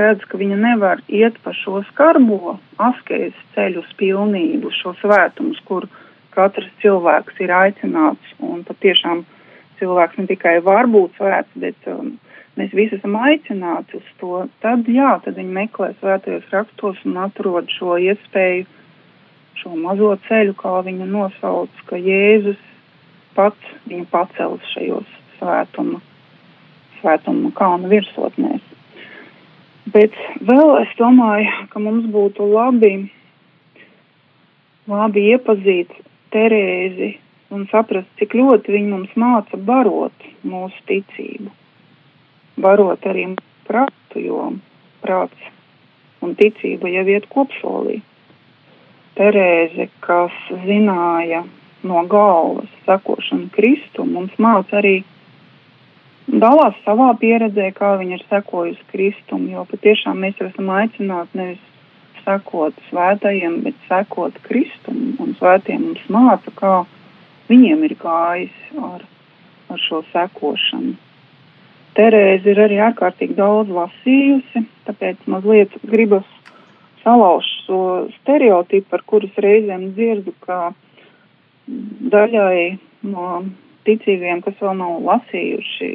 redz, 0.00 0.24
ka 0.26 0.38
viņa 0.40 0.56
nevar 0.58 1.02
iet 1.06 1.36
pa 1.44 1.52
šo 1.54 1.84
skarbo 1.92 2.56
askēzes 2.82 3.44
ceļu 3.54 3.84
uz 3.84 3.90
pilnību, 4.00 4.72
šo 4.74 4.96
svētumus, 4.98 5.60
kur 5.68 5.86
katrs 6.34 6.70
cilvēks 6.82 7.38
ir 7.44 7.52
aicināts 7.54 8.32
un 8.42 8.64
patiešām 8.66 9.22
cilvēks 9.78 10.18
ne 10.18 10.26
tikai 10.32 10.56
var 10.66 10.90
būt 10.90 11.14
svēts, 11.20 11.54
bet 11.62 11.86
um, 11.92 12.16
mēs 12.58 12.74
visi 12.74 12.98
esam 12.98 13.14
aicināti 13.22 14.00
uz 14.00 14.10
to, 14.18 14.42
tad 14.64 14.90
jā, 14.90 15.14
tad 15.22 15.38
viņi 15.38 15.54
meklē 15.60 15.92
svētajos 16.00 16.50
rakstos 16.54 17.06
un 17.06 17.22
atrod 17.28 17.70
šo 17.78 17.94
iespēju, 18.10 18.66
šo 19.62 19.78
mazo 19.78 20.12
ceļu, 20.26 20.58
kā 20.58 20.80
viņa 20.86 21.06
nosauc, 21.14 21.86
ka 21.86 21.98
Jēzus 21.98 22.58
pats 23.38 23.74
viņu 23.86 24.10
pacels 24.10 24.66
šajos 24.74 25.18
svētuma 25.38 26.02
svētuma 26.98 27.52
kalnu 27.58 27.90
virsotnēs. 27.92 28.64
Bet 29.88 30.16
vēl 30.44 30.74
es 30.82 30.90
domāju, 30.98 31.52
ka 31.72 31.80
mums 31.80 32.08
būtu 32.12 32.44
labi, 32.52 33.08
labi 34.90 35.24
iepazīt 35.32 35.94
Terēzi 36.28 37.14
un 37.56 37.64
saprast, 37.70 38.08
cik 38.20 38.34
ļoti 38.36 38.74
viņa 38.74 38.90
mums 38.92 39.14
māca 39.16 39.56
barot 39.56 40.26
mūsu 40.44 40.82
ticību. 40.90 41.48
Barot 42.60 43.06
arī 43.08 43.30
prātu, 43.68 44.20
jo 44.20 44.50
prāts 45.00 45.48
un 46.20 46.34
ticība 46.36 46.90
jau 46.92 47.06
iet 47.08 47.28
kopsolī. 47.32 48.02
Terēze, 49.16 49.88
kas 50.04 50.34
zināja 50.66 51.46
no 51.88 52.02
galvas 52.10 52.68
sakošanu 52.86 53.48
Kristu, 53.54 54.04
mums 54.04 54.34
māca 54.42 54.82
arī 54.82 55.00
dalās 56.28 56.76
savā 56.84 57.08
pieredzē, 57.20 57.70
kā 57.76 57.94
viņa 58.00 58.18
ir 58.18 58.24
sekojusi 58.28 58.86
Kristum, 58.92 59.48
jo 59.50 59.64
patiešām 59.70 60.20
mēs 60.24 60.40
esam 60.44 60.70
aicināti 60.76 61.40
nevis 61.40 61.64
sekot 62.24 62.76
svētajiem, 62.90 63.62
bet 63.64 63.76
sekot 63.88 64.36
Kristum, 64.44 65.16
un 65.22 65.34
svētiem 65.38 65.86
mums 65.86 66.08
māca, 66.12 66.52
kā 66.58 66.72
viņiem 67.48 67.84
ir 67.88 67.94
gājis 68.00 68.56
ar, 68.76 69.04
ar 69.72 69.84
šo 69.88 70.02
sekošanu. 70.12 70.96
Terēze 71.98 72.52
ir 72.52 72.60
arī 72.62 72.76
ārkārtīgi 72.90 73.34
daudz 73.38 73.72
lasījusi, 73.74 74.66
tāpēc 74.86 75.24
mazliet 75.26 75.72
gribas 75.88 76.26
salauzt 77.02 77.64
šo 77.64 77.80
stereotipu, 78.18 78.86
par 78.92 79.02
kuras 79.08 79.40
reizēm 79.40 79.88
dzirdu, 79.96 80.34
ka 80.44 80.72
daļai 82.12 82.76
no 83.08 83.30
ticīgiem, 83.88 84.44
kas 84.44 84.58
vēl 84.62 84.76
nav 84.78 84.98
lasījuši 85.08 85.92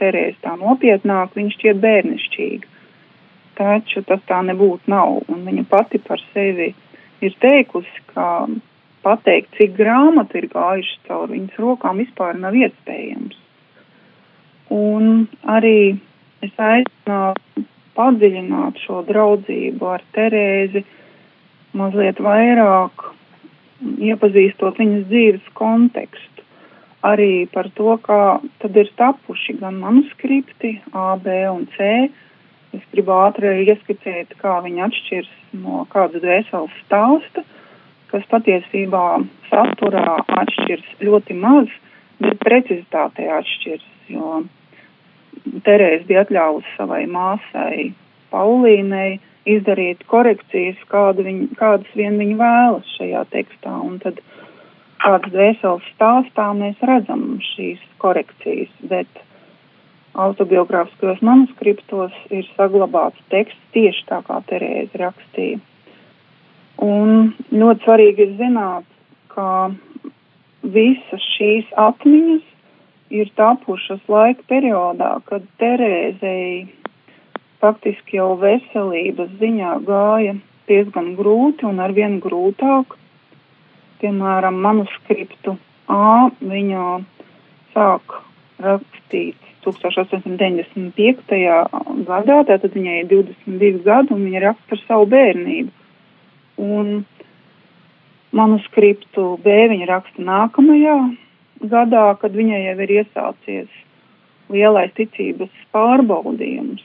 Terēzi 0.00 0.40
tā 0.42 0.56
nopietnāk, 0.58 1.36
viņš 1.38 1.54
šķiet 1.56 1.78
bērnišķīgi. 1.84 2.72
Taču 3.56 4.02
tas 4.08 4.20
tā 4.28 4.40
nebūtu 4.44 4.90
nav, 4.90 5.20
un 5.32 5.44
viņa 5.46 5.62
pati 5.70 6.00
par 6.02 6.20
sevi 6.32 6.72
ir 7.24 7.36
teikusi, 7.40 8.02
ka 8.10 8.26
pateikt, 9.06 9.54
cik 9.56 9.76
grāmatu 9.78 10.40
ir 10.40 10.48
gājuši 10.52 10.98
cauri 11.06 11.36
viņas 11.36 11.60
rokām, 11.62 12.02
vispār 12.02 12.36
nav 12.42 12.58
iespējams. 12.58 13.38
Un 14.74 15.28
arī 15.46 15.94
es 16.44 16.54
aicinātu 16.58 17.64
padziļināt 17.96 18.82
šo 18.84 19.02
draudzību 19.08 19.92
ar 19.94 20.04
Terēzi 20.16 20.82
mazliet 21.76 22.20
vairāk, 22.22 23.06
iepazīstot 24.10 24.80
viņas 24.82 25.06
dzīves 25.10 25.52
kontekstu. 25.56 26.35
Arī 27.06 27.46
par 27.52 27.68
to, 27.76 27.94
kā 28.02 28.38
tad 28.62 28.76
ir 28.80 28.90
tapuši 28.98 29.58
gan 29.60 29.78
manuskripti 29.82 30.76
A, 30.92 31.14
B 31.22 31.42
un 31.50 31.66
C. 31.76 32.08
Es 32.76 32.82
gribu 32.92 33.14
ātri 33.14 33.52
ieskicēt, 33.64 34.34
kā 34.40 34.58
viņi 34.64 34.82
atšķirs 34.88 35.30
no 35.62 35.84
kādas 35.92 36.24
dvēseles 36.24 36.74
stāsta, 36.84 37.44
kas 38.10 38.26
patiesībā 38.32 39.04
saturā 39.50 40.18
atšķirs 40.42 40.98
ļoti 41.06 41.36
maz, 41.38 41.70
bet 42.20 42.42
precizitātē 42.42 43.30
atšķirs, 43.38 43.86
jo 44.12 44.42
Terēze 45.66 46.06
bija 46.08 46.24
atļāvusi 46.24 46.72
savai 46.74 47.04
māsai 47.06 47.90
Paulīnei 48.32 49.20
izdarīt 49.46 50.02
korekcijas, 50.10 50.78
kādu 50.90 51.26
viņ, 51.26 51.42
kādas 51.60 51.92
vien 51.98 52.16
viņa 52.18 52.38
vēlas 52.40 52.94
šajā 52.96 53.22
tekstā. 53.30 53.74
Un 53.84 54.00
tad 54.02 54.18
kādas 55.02 55.32
dvēseles 55.32 55.86
stāstā 55.94 56.48
mēs 56.56 56.82
redzam 56.90 57.38
šīs 57.52 57.82
korekcijas, 58.02 58.72
bet 58.90 59.22
autobiogrāfiskajos 60.16 61.22
manuskriptos 61.24 62.14
ir 62.32 62.46
saglabāts 62.56 63.20
teksts 63.32 63.72
tieši 63.76 64.06
tā, 64.08 64.22
kā 64.26 64.40
Terēze 64.48 65.00
rakstīja. 65.02 65.60
Un 66.84 67.32
ļoti 67.52 67.84
svarīgi 67.84 68.24
ir 68.24 68.34
zināt, 68.40 68.88
ka 69.32 69.48
visas 70.62 71.24
šīs 71.36 71.68
atmiņas 71.80 73.14
ir 73.16 73.30
tapušas 73.38 74.02
laika 74.10 74.44
periodā, 74.50 75.12
kad 75.28 75.44
Terēzei 75.60 76.66
faktiski 77.62 78.18
jau 78.18 78.34
veselības 78.40 79.32
ziņā 79.40 79.72
gāja 79.86 80.36
diezgan 80.68 81.14
grūti 81.18 81.66
un 81.68 81.80
arvien 81.82 82.18
grūtāk. 82.24 82.96
Piemēram, 84.00 84.58
manuskriptu 84.60 85.56
A 85.86 86.28
viņa 86.42 86.84
sāk 87.74 88.16
rakstīt 88.62 89.38
1895. 89.66 91.42
gadā, 92.06 92.38
tātad 92.48 92.74
viņai 92.74 92.96
ir 93.02 93.10
22 93.10 93.82
gadi 93.86 94.14
un 94.14 94.24
viņa 94.26 94.42
raksta 94.48 94.72
par 94.72 94.82
savu 94.86 95.06
bērnību. 95.14 95.70
Un 96.62 97.04
manuskriptu 98.36 99.36
B 99.44 99.56
viņa 99.72 99.86
raksta 99.90 100.26
nākamajā 100.26 100.98
gadā, 101.70 102.06
kad 102.20 102.34
viņai 102.36 102.62
jau 102.64 102.76
ir 102.84 102.94
iesācies 103.00 103.82
lielais 104.52 104.92
ticības 104.98 105.52
pārbaudījums, 105.74 106.82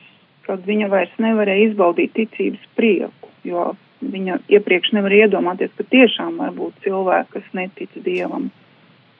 kad 0.47 0.63
viņa 0.65 0.89
vairs 0.91 1.13
nevarēja 1.21 1.71
izbaudīt 1.71 2.13
ticības 2.17 2.63
prieku, 2.77 3.29
jo 3.47 3.71
viņa 4.01 4.39
iepriekš 4.51 4.93
nevar 4.97 5.13
iedomāties, 5.15 5.71
ka 5.77 5.85
tiešām 5.93 6.39
var 6.41 6.53
būt 6.57 6.81
cilvēki, 6.85 7.31
kas 7.35 7.53
netic 7.57 7.93
Dievam. 8.05 8.49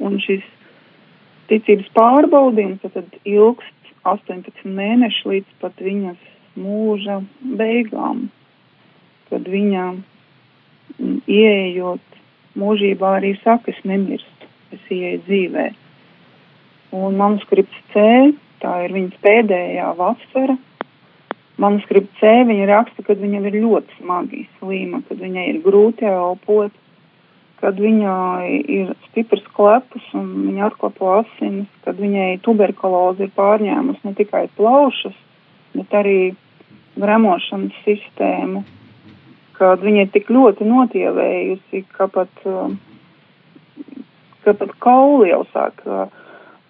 Un 0.02 0.18
šis 0.24 0.44
ticības 1.52 1.90
pārbaudījums 1.96 2.82
tad 2.94 3.18
ilgst 3.28 3.94
18 4.08 4.66
mēneši 4.66 5.28
līdz 5.30 5.58
pat 5.62 5.82
viņas 5.82 6.30
mūža 6.58 7.22
beigām, 7.60 8.30
kad 9.30 9.46
viņa 9.48 9.86
mm, 9.94 11.20
ieejot 11.30 12.18
mūžībā 12.58 13.18
arī 13.20 13.36
saka, 13.44 13.72
es 13.72 13.84
nemirstu 13.88 14.50
es 14.76 14.92
ieeju 14.92 15.22
dzīvē. 15.28 15.68
Un 16.96 17.16
manuskripts 17.20 17.78
C, 17.94 18.04
tā 18.64 18.74
ir 18.86 18.96
viņas 18.96 19.22
pēdējā 19.24 19.92
vasara. 20.00 20.58
Manuskripts 21.62 22.20
C 22.20 22.32
viņa 22.48 22.68
raksta, 22.70 23.06
kad 23.06 23.22
viņam 23.22 23.48
ir 23.50 23.60
ļoti 23.62 23.98
smagi 24.00 24.46
slīma, 24.58 25.04
kad 25.08 25.22
viņai 25.22 25.48
ir 25.52 25.60
grūti 25.66 26.08
elpot, 26.10 26.74
kad 27.62 27.78
viņai 27.78 28.62
ir 28.74 28.94
stiprs 29.10 29.46
klepus 29.54 30.06
un 30.18 30.30
viņa 30.48 30.72
atklapo 30.72 31.12
asinis, 31.20 31.70
kad 31.86 32.00
viņai 32.02 32.42
tuberkuloze 32.46 33.28
ir 33.28 33.34
pārņēmusi 33.38 34.08
ne 34.08 34.16
tikai 34.18 34.48
plaušas, 34.58 35.18
bet 35.78 35.94
arī 36.02 36.20
gremošanas 36.98 37.78
sistēmu, 37.86 38.64
kad 39.60 39.84
viņa 39.86 40.08
ir 40.08 40.16
tik 40.16 40.32
ļoti 40.34 40.66
notievējusi, 40.66 41.86
ka 41.94 42.10
pat 42.10 42.48
uh, 42.50 42.74
ka 44.44 44.54
pat 44.58 44.74
kauli 44.84 45.30
jau 45.32 45.44
sāk 45.54 45.84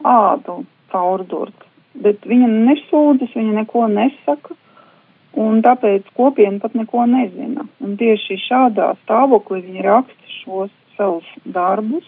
ādu 0.03 0.61
caurdurt. 0.91 1.67
Bet 2.03 2.23
viņa 2.27 2.47
nesūdzas, 2.51 3.33
viņa 3.35 3.61
neko 3.61 3.85
nesaka, 3.91 4.55
un 5.39 5.61
tāpēc 5.63 6.09
kopiena 6.17 6.59
pat 6.59 6.75
neko 6.75 7.05
nezina. 7.09 7.65
Un 7.83 7.95
tieši 7.99 8.39
šādā 8.47 8.93
stāvoklī 9.03 9.61
viņa 9.67 9.87
raksta 9.87 10.35
šos 10.41 10.73
savus 10.97 11.27
darbus, 11.45 12.07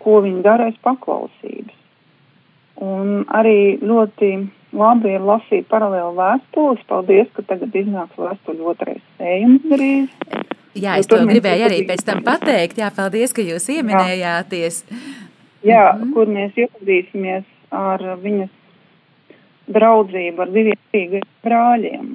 ko 0.00 0.20
viņa 0.24 0.42
dara 0.46 0.70
aiz 0.70 0.78
paklausības. 0.84 1.76
Un 2.80 3.26
arī 3.36 3.76
ļoti 3.84 4.30
labi 4.72 5.16
ir 5.16 5.24
lasīt 5.26 5.66
paralēli 5.68 6.16
vēstules. 6.16 6.86
Paldies, 6.88 7.28
ka 7.36 7.44
tagad 7.48 7.74
iznāks 7.76 8.16
vēstuļu 8.16 8.70
otrais 8.72 9.02
sējums 9.18 9.66
drīz. 9.68 10.14
Jā, 10.78 10.96
es 11.02 11.10
to 11.10 11.18
gribēju 11.26 11.66
arī 11.66 11.82
pēc 11.88 12.04
tam 12.06 12.22
pateikt. 12.24 12.78
Jā, 12.78 12.92
paldies, 12.94 13.34
ka 13.36 13.42
jūs 13.42 13.66
ieminējāties. 13.74 14.84
Jā, 15.66 15.90
mm 15.92 16.00
-hmm. 16.00 16.12
kur 16.14 16.30
mēs 16.30 16.56
iepazīsimies 16.56 17.44
ar 17.70 18.04
viņas 18.22 18.50
draudzību 19.72 20.44
ar 20.44 20.52
diviem 20.54 21.24
brāļiem. 21.44 22.08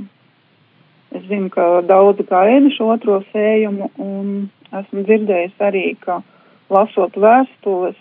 Es 1.16 1.24
zinu, 1.30 1.50
ka 1.54 1.82
daudz 1.88 2.24
gaida 2.28 2.72
šo 2.76 2.92
otro 2.96 3.22
sējumu, 3.32 3.92
un 4.04 4.50
esmu 4.76 5.06
dzirdējis 5.08 5.62
arī, 5.64 5.86
ka 6.02 6.20
lasot 6.74 7.16
vēstules, 7.16 8.00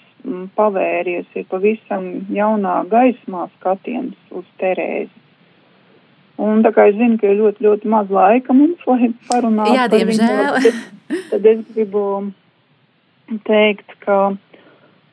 pavērties 0.57 1.37
ir 1.37 1.45
pavisam 1.51 2.07
jaunā 2.33 2.79
gaismā 2.89 3.45
skatiens 3.59 4.17
uz 4.33 4.47
Terēzi. 4.61 5.13
Un 6.41 6.65
tā 6.65 6.73
kā 6.75 6.89
es 6.91 6.97
zinu, 6.99 7.19
ka 7.21 7.29
ir 7.31 7.39
ļoti, 7.39 7.63
ļoti 7.63 7.91
maz 7.93 8.09
laika 8.11 8.57
mums, 8.57 8.81
lai 8.89 9.13
parunātu. 9.29 9.77
Jā, 9.77 9.85
diemžēl. 9.93 10.57
Tad, 10.65 10.81
tad 11.31 11.47
es 11.53 11.61
gribu 11.77 12.07
teikt, 13.47 13.95
ka 14.03 14.35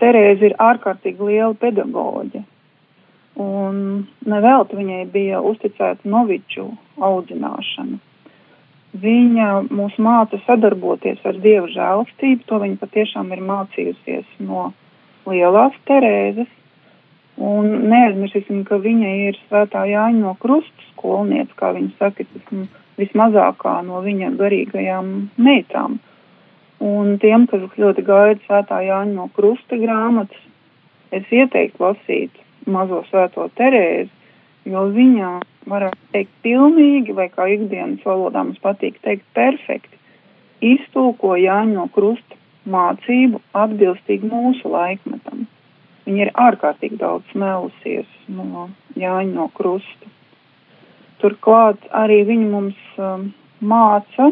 Terēza 0.01 0.47
ir 0.49 0.57
ārkārtīgi 0.57 1.27
liela 1.27 1.53
pedagoģe. 1.61 2.40
Un 3.41 4.05
nevelti 4.27 4.77
viņai 4.77 5.03
bija 5.13 5.41
uzticēta 5.41 6.09
noviču 6.09 6.67
audzināšana. 7.01 7.99
Viņa 9.01 9.49
mūs 9.71 9.95
māca 10.03 10.37
sadarboties 10.45 11.21
ar 11.25 11.37
Dievu 11.39 11.69
žēlstību, 11.71 12.43
to 12.47 12.59
viņa 12.59 12.81
patiešām 12.81 13.31
ir 13.31 13.45
mācījusies 13.47 14.41
no 14.43 14.71
lielās 15.29 15.77
Terēzes, 15.87 16.49
Un 17.41 17.71
neaizmirsīsim, 17.89 18.61
ka 18.67 18.77
viņa 18.81 19.11
ir 19.29 19.37
svētā 19.47 19.85
Jāņa 19.89 20.19
no 20.19 20.35
krusta 20.41 20.87
skolniece, 20.91 21.53
kā 21.57 21.71
viņa 21.77 21.93
saka, 21.97 22.25
es 22.25 22.41
esmu 22.41 22.67
vismazākā 22.99 23.79
no 23.87 24.01
viņa 24.05 24.33
garīgajām 24.37 25.11
meitām. 25.41 25.97
Un 26.81 27.15
tiem, 27.21 27.47
kas 27.49 27.63
ļoti 27.81 28.03
gaida 28.05 28.39
svētā 28.45 28.81
Jāņa 28.85 29.15
no 29.15 29.29
krusta 29.33 29.79
grāmatas, 29.79 30.43
es 31.11 31.25
ieteiktu 31.31 31.85
lasīt 31.85 32.40
mazo 32.65 33.01
svēto 33.09 33.47
Terēzi, 33.57 34.11
jo 34.69 34.85
viņa 34.93 35.31
varētu 35.71 36.11
teikt 36.13 36.35
pilnīgi, 36.45 37.15
vai 37.17 37.29
kā 37.33 37.47
ikdienas 37.53 38.05
valodā 38.05 38.43
mums 38.45 38.61
patīk 38.61 38.99
teikt 39.05 39.25
perfekti, 39.37 39.97
iztulko 40.61 41.35
Jāņa 41.39 41.73
no 41.73 41.87
krusta 41.93 42.37
mācību 42.69 43.41
atbilstīgi 43.57 44.29
mūsu 44.29 44.69
laikmetam. 44.69 45.47
viņa 46.05 46.21
ir 46.25 46.31
ārkārtīgi 46.33 46.97
daudz 46.97 47.25
smēlusies 47.31 48.07
no 48.27 48.69
Jāņa 48.97 49.33
no 49.33 49.47
krusta. 49.53 50.09
Turklāt 51.21 51.83
arī 51.93 52.23
viņa 52.25 52.47
mums 52.49 52.79
um, 52.97 53.27
māca, 53.61 54.31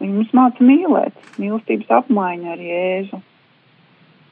viņa 0.00 0.14
mums 0.14 0.32
māca 0.32 0.64
mīlēt, 0.64 1.18
mīlestības 1.38 1.92
apmaiņa 2.00 2.54
ar 2.54 2.62
Jēzu. 2.64 3.20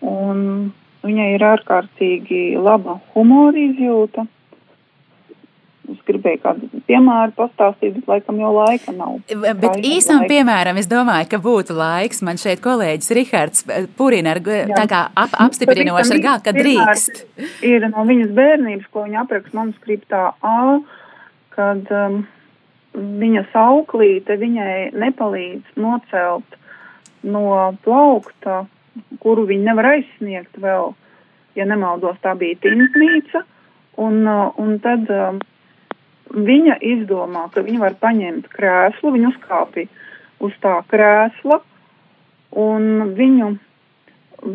Un 0.01 0.73
viņai 1.07 1.31
ir 1.37 1.47
ārkārtīgi 1.53 2.43
laba 2.61 2.99
humora 3.15 3.59
izjūta 3.59 4.27
Es 5.91 5.99
gribēju 6.07 6.39
kādu 6.43 6.69
piemēru 6.87 7.33
pastāstīt, 7.35 7.97
bet 7.97 8.11
laikam 8.11 8.39
jau 8.39 8.51
laika 8.55 8.93
nav. 8.95 9.17
Bet 9.59 9.81
īsam 9.87 10.23
piemēram, 10.31 10.79
es 10.79 10.87
domāju, 10.91 11.27
ka 11.33 11.41
būtu 11.43 11.75
laiks. 11.75 12.23
Man 12.27 12.39
šeit 12.41 12.63
kolēģis 12.63 13.15
Rihards 13.17 13.65
Purina 13.99 14.37
ar, 14.37 14.43
tā 14.45 14.85
kā 14.91 15.03
ap, 15.19 15.35
apstiprinoši 15.47 16.15
ar 16.17 16.23
galvu, 16.27 16.45
ka 16.47 16.55
drīkst. 16.55 17.25
Ir 17.67 17.89
no 17.91 18.05
viņas 18.07 18.35
bērnības, 18.37 18.91
ko 18.93 19.07
viņa 19.09 19.25
apraksta 19.25 19.59
manuskriptā 19.59 20.23
A, 20.47 20.59
kad 21.57 21.91
um, 21.97 22.21
viņa 22.95 23.47
sauklīte 23.55 24.39
viņai 24.39 24.77
nepalīdz 24.95 25.81
nocelt 25.81 26.61
no 27.27 27.73
plaukta, 27.83 28.63
kuru 29.23 29.47
viņa 29.49 29.71
nevar 29.71 29.93
aizsniegt 29.95 30.59
vēl, 30.61 30.93
ja 31.59 31.67
nemaldos, 31.69 32.19
tā 32.25 32.35
bija 32.39 32.59
tintnīca. 32.65 33.45
Un, 34.01 34.23
uh, 34.25 34.53
un 34.61 34.79
tad 34.81 35.11
um, 35.13 35.41
viņa 36.31 36.79
izdomā, 36.93 37.49
ka 37.55 37.65
viņa 37.67 37.81
var 37.83 37.97
paņemt 38.01 38.49
krēslu, 38.53 39.13
viņa 39.17 39.33
uzkāpja 39.35 39.89
uz 40.41 40.55
tā 40.63 40.79
krēsla, 40.89 41.61
un 42.57 43.15
viņu 43.19 43.51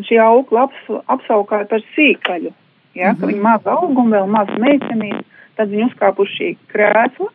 šī 0.08 0.18
augla 0.18 0.66
aps, 0.66 0.88
apsaukāja 1.06 1.68
par 1.70 1.84
sīkaļu. 1.94 2.52
Ja, 2.96 3.12
mm 3.12 3.18
-hmm. 3.18 3.26
Viņa 3.28 3.42
maza 3.42 3.76
auguma, 3.76 4.16
vēl 4.16 4.26
maza 4.26 4.58
meitenīte, 4.58 5.24
tad 5.56 5.68
viņa 5.68 5.90
uzkāpa 5.92 6.22
uz 6.22 6.32
šī 6.38 6.56
krēsla 6.72 7.28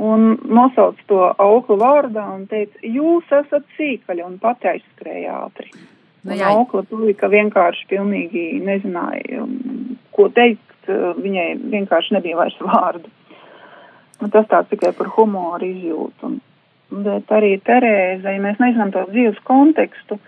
un 0.00 0.38
nosauc 0.48 0.96
to 1.06 1.34
auglu 1.38 1.76
vārdā 1.76 2.24
un 2.34 2.46
teica, 2.46 2.78
jūs 2.82 3.24
esat 3.40 3.66
sīkaļi, 3.76 4.24
un 4.24 4.38
pati 4.38 4.70
aizskrēja 4.72 5.34
ātri. 5.44 5.70
Nu, 6.22 6.34
un 6.34 6.42
augla 6.44 6.82
tulika 6.88 7.30
vienkārši 7.32 7.86
pilnīgi 7.88 8.44
nezināja, 8.64 9.46
ko 10.12 10.28
teikt, 10.36 10.90
viņai 10.90 11.46
vienkārši 11.72 12.16
nebija 12.16 12.36
vairs 12.40 12.58
vārdu. 12.60 13.08
Nu, 14.20 14.28
tas 14.28 14.48
tāds 14.50 14.68
tikai 14.68 14.92
par 14.96 15.08
humoru 15.14 15.64
izjūtu. 15.64 16.28
Un, 16.28 16.40
bet 17.06 17.30
arī 17.32 17.54
Terēza, 17.64 18.34
ja 18.34 18.42
mēs 18.42 18.60
nezinām 18.60 18.92
to 18.92 19.06
dzīves 19.08 19.38
kontekstu, 19.48 20.18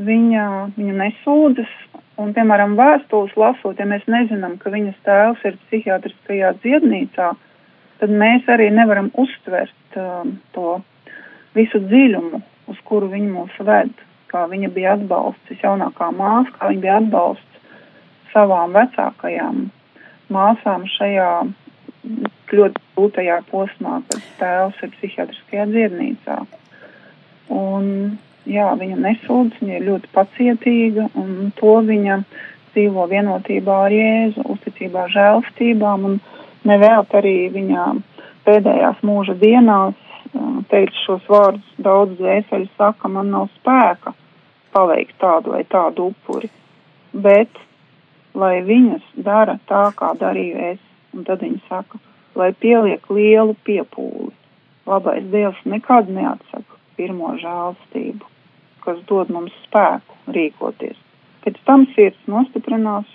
viņa, 0.00 0.46
viņa 0.78 0.94
nesūdzas. 1.02 1.74
Un, 2.22 2.30
piemēram, 2.36 2.76
vēstules 2.78 3.34
lasot, 3.36 3.80
ja 3.82 3.88
mēs 3.90 4.04
nezinām, 4.06 4.54
ka 4.62 4.70
viņas 4.70 5.00
tēvs 5.04 5.44
ir 5.50 5.58
psihiatriskajā 5.66 6.52
dziednīcā, 6.62 7.32
tad 8.00 8.12
mēs 8.22 8.46
arī 8.54 8.68
nevaram 8.70 9.10
uztvert 9.18 9.98
um, 9.98 10.36
to 10.54 10.78
visu 11.58 11.82
dziļumu, 11.82 12.40
uz 12.70 12.78
kuru 12.86 13.10
viņa 13.10 13.32
mūs 13.32 13.58
ved. 13.66 13.90
Kā 14.34 14.48
viņa 14.50 14.66
bija 14.74 14.96
atbalsts, 14.96 15.60
jaunākā 15.62 16.08
māsa, 16.10 16.50
kā 16.56 16.72
viņa 16.72 16.80
bija 16.82 16.94
atbalsts 16.98 17.54
savām 18.32 18.72
vecākajām 18.74 19.60
māsām 20.34 20.88
šajā 20.90 21.28
ļoti 22.50 22.82
grūtajā 22.96 23.36
posmā, 23.52 24.00
kad 24.08 24.24
tēvs 24.40 24.80
ir 24.82 24.90
psihiatriskajā 24.96 25.66
dziednīcā. 25.70 26.38
Un, 27.54 27.86
jā, 28.50 28.66
viņa 28.80 28.98
nesūdz, 29.04 29.60
viņa 29.60 29.78
ir 29.78 29.86
ļoti 29.86 30.10
pacietīga, 30.16 31.06
un 31.20 31.52
to 31.60 31.76
viņa 31.86 32.18
dzīvo 32.72 33.06
vienotībā 33.14 33.78
ar 33.86 33.94
Jēzu, 33.94 34.48
uzticībā 34.56 35.06
žēlstībām, 35.14 36.10
un 36.10 36.18
nevēlt 36.66 37.14
arī 37.20 37.36
viņa 37.54 37.86
pēdējās 38.48 39.06
mūža 39.06 39.38
dienās 39.38 40.02
teikt 40.74 40.98
šos 41.04 41.22
vārdus, 41.30 41.78
daudz 41.78 42.18
dzēseļu 42.18 42.70
saka, 42.74 43.14
man 43.14 43.30
nav 43.30 43.46
spēka 43.60 44.16
paveikt 44.74 45.16
tādu 45.22 45.54
vai 45.54 45.62
tādu 45.70 46.10
upuri, 46.12 46.50
bet 47.14 47.62
lai 48.34 48.58
viņas 48.66 49.06
dara 49.26 49.58
tā, 49.70 49.86
kā 49.96 50.12
darīju 50.18 50.60
es, 50.72 50.82
un 51.14 51.24
tad 51.26 51.42
viņa 51.46 51.62
saka, 51.68 52.00
lai 52.34 52.50
pieliek 52.58 53.06
lielu 53.10 53.54
piepūli. 53.66 54.32
Labais 54.86 55.24
Dievs 55.32 55.60
nekad 55.64 56.10
neatsaka 56.12 56.80
pirmo 56.98 57.32
žēlstību, 57.40 58.26
kas 58.84 58.98
dod 59.08 59.30
mums 59.32 59.54
spēku 59.64 60.34
rīkoties. 60.34 60.98
Pēc 61.44 61.60
tam 61.68 61.86
sirds 61.94 62.28
nostiprinās, 62.28 63.08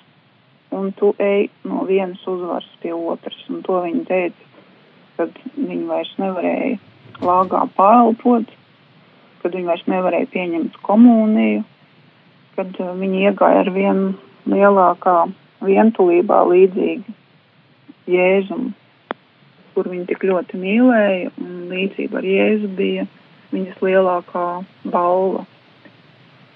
un 0.71 0.91
tu 0.97 1.13
ej 1.21 1.49
no 1.65 1.83
vienas 1.89 2.21
uzvaras 2.27 2.67
pie 2.81 2.93
otras. 2.93 3.37
Un 3.49 3.61
to 3.65 3.79
viņa 3.85 4.05
teica, 4.09 4.47
kad 5.17 5.39
viņa 5.57 5.85
vairs 5.89 6.11
nevarēja 6.21 6.77
lāgā 7.25 7.63
pārelpot, 7.77 8.49
kad 9.43 9.55
viņa 9.55 9.71
vairs 9.71 9.85
nevarēja 9.91 10.31
pieņemt 10.33 10.81
komuniju, 10.85 11.63
kad 12.57 12.81
uh, 12.81 12.91
viņa 12.99 13.23
iegāja 13.29 13.63
ar 13.65 13.71
vien 13.75 14.03
lielākā 14.49 15.17
vientulībā 15.65 16.43
līdzīgi 16.49 17.17
Jēzum 18.09 18.71
kur 19.79 19.87
viņi 19.93 20.09
tik 20.09 20.25
ļoti 20.27 20.59
mīlēja, 20.59 21.31
un 21.39 21.69
līdzība 21.71 22.19
ar 22.19 22.27
Jēzu 22.27 22.67
bija 22.75 23.05
viņas 23.53 23.79
lielākā 23.85 24.45
balva. 24.91 25.45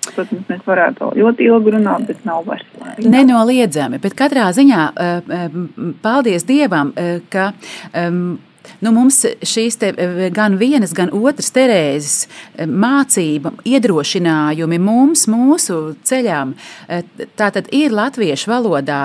Protams, 0.03 0.43
mēs 0.49 0.65
varētu 0.67 1.13
ļoti 1.15 1.45
ilgi 1.47 1.71
runāt, 1.77 2.03
bet 2.09 2.25
nav 2.27 2.43
vairs 2.49 2.65
laika. 2.81 3.07
Nenoliedzami, 3.07 4.01
bet 4.03 4.17
katrā 4.19 4.49
ziņā 4.53 4.81
eh, 4.91 5.13
eh, 5.37 5.55
paldies 6.03 6.43
Dievam, 6.49 6.91
eh, 6.99 7.21
ka 7.31 7.53
um, 7.95 8.35
Nu, 8.83 8.91
mums 8.91 9.21
šīs 9.47 9.77
te, 9.79 9.91
eh, 9.95 10.29
gan 10.33 10.57
vienas, 10.59 10.93
gan 10.95 11.11
otras 11.13 11.51
Terēzes 11.55 12.27
eh, 12.27 12.67
mācība, 12.67 13.53
iedrošinājumi 13.67 14.79
mums, 14.83 15.25
mūsu 15.31 15.95
ceļām, 16.03 16.53
eh, 16.87 17.03
tātad 17.39 17.69
ir 17.71 17.95
latviešu 17.95 18.51
valodā 18.51 19.01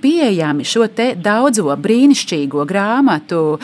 pieejami 0.00 0.64
šo 0.66 0.86
te 0.94 1.12
daudzo 1.14 1.74
brīnišķīgo 1.80 2.64
grāmatu 2.68 3.58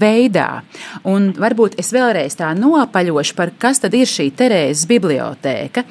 veidā. 0.00 0.62
Un 1.08 1.32
varbūt 1.32 1.78
es 1.80 1.90
vēlreiz 1.94 2.36
tā 2.38 2.52
nopaļošu 2.58 3.34
par 3.38 3.52
kas 3.58 3.82
tad 3.82 3.94
ir 3.94 4.06
šī 4.06 4.30
Terēzes 4.38 4.86
bibliotēka. 4.90 5.84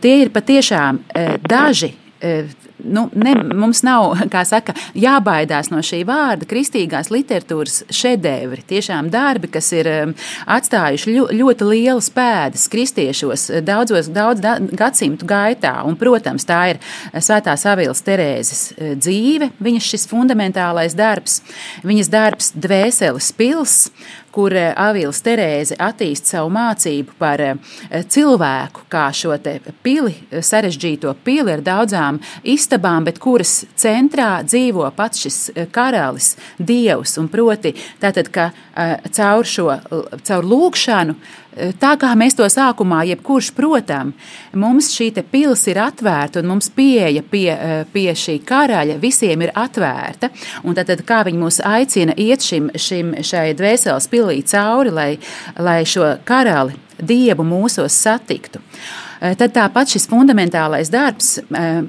Tie 0.00 0.14
ir 0.22 0.30
patiešām 0.34 1.00
daži 1.48 1.92
nu, 2.84 3.08
ne, 3.14 3.34
mums 3.54 3.82
nav 3.86 4.16
saka, 4.48 4.74
jābaidās 4.98 5.70
no 5.72 5.82
šī 5.84 6.02
vārda 6.08 6.46
kristīgās 6.48 7.10
literatūras 7.12 7.82
šedevri. 7.92 8.64
Tiešām 8.68 9.10
darbi, 9.12 9.50
kas 9.52 9.72
ir 9.76 9.90
um, 9.90 10.14
atstājuši 10.50 11.16
ļoti 11.38 11.68
lielas 11.68 12.10
pēdas 12.14 12.68
kristiešos 12.72 13.48
uh, 13.50 13.60
daudzos 13.64 14.10
daudz 14.12 14.44
gadsimtu 14.78 15.28
gaitā. 15.28 15.78
Un, 15.88 15.98
protams, 16.00 16.46
tā 16.48 16.62
ir 16.74 16.82
Svētās 17.12 17.66
Avīlas 17.70 18.04
Terēzes 18.06 18.64
uh, 18.72 18.94
dzīve, 18.98 19.52
viņas 19.62 19.92
šis 19.94 20.08
fundamentālais 20.10 20.96
darbs, 20.98 21.40
viņas 21.86 22.12
darbs 22.12 22.52
Dvēseles 22.56 23.32
pils 23.38 23.78
kur 24.32 24.54
eh, 24.56 24.72
Avīls 24.78 25.20
Terēze 25.24 25.76
attīst 25.82 26.30
savu 26.32 26.50
mācību 26.54 27.16
par 27.20 27.42
eh, 27.44 27.76
cilvēku, 28.14 28.86
kā 28.92 29.06
šo 29.14 29.36
pili, 29.84 30.14
sarežģīto 30.32 31.12
pili 31.24 31.56
ar 31.56 31.64
daudzām 31.64 32.20
istabām, 32.42 33.06
bet 33.08 33.20
kuras 33.22 33.62
centrā 33.78 34.42
dzīvo 34.46 34.88
pats 34.96 35.26
šis 35.26 35.38
eh, 35.54 35.68
karalis, 35.72 36.34
dievs, 36.58 37.18
un 37.20 37.28
proti 37.32 37.74
tātad, 38.02 38.32
ka 38.32 38.50
caur 39.12 39.46
šo, 39.46 39.68
caur 40.24 40.46
lūkšanu 40.48 41.16
Tā 41.52 41.90
kā 42.00 42.14
mēs 42.16 42.32
to 42.38 42.46
sākumā, 42.48 43.02
jebkurš, 43.10 43.50
protams, 43.52 44.30
mums 44.56 44.88
šī 44.94 45.10
pils 45.28 45.66
ir 45.68 45.82
atvērta 45.84 46.40
un 46.40 46.48
mums 46.48 46.70
pieeja 46.72 47.22
pie, 47.22 47.50
eh, 47.52 47.84
pie 47.92 48.08
šī 48.16 48.38
karaļa 48.40 48.98
visiem 49.00 49.42
ir 49.42 49.52
atvērta. 49.54 50.30
Un 50.64 50.74
tad, 50.74 50.86
tad 50.86 51.04
kā 51.04 51.22
viņi 51.24 51.38
mūs 51.38 51.60
aicina 51.60 52.14
iet 52.16 52.40
šim, 52.40 52.70
šim, 52.74 53.14
šai 53.20 53.52
dvēseles 53.54 54.08
pilī 54.08 54.42
cauri, 54.42 54.90
lai, 54.90 55.18
lai 55.58 55.82
šo 55.84 56.16
karali, 56.24 56.72
dievu 56.98 57.44
mūsos 57.44 57.92
satiktu. 57.92 58.60
Eh, 59.20 59.36
tad 59.36 59.52
tāpat 59.52 59.92
šis 59.92 60.08
fundamentālais 60.08 60.88
darbs, 60.90 61.38
eh, 61.38 61.82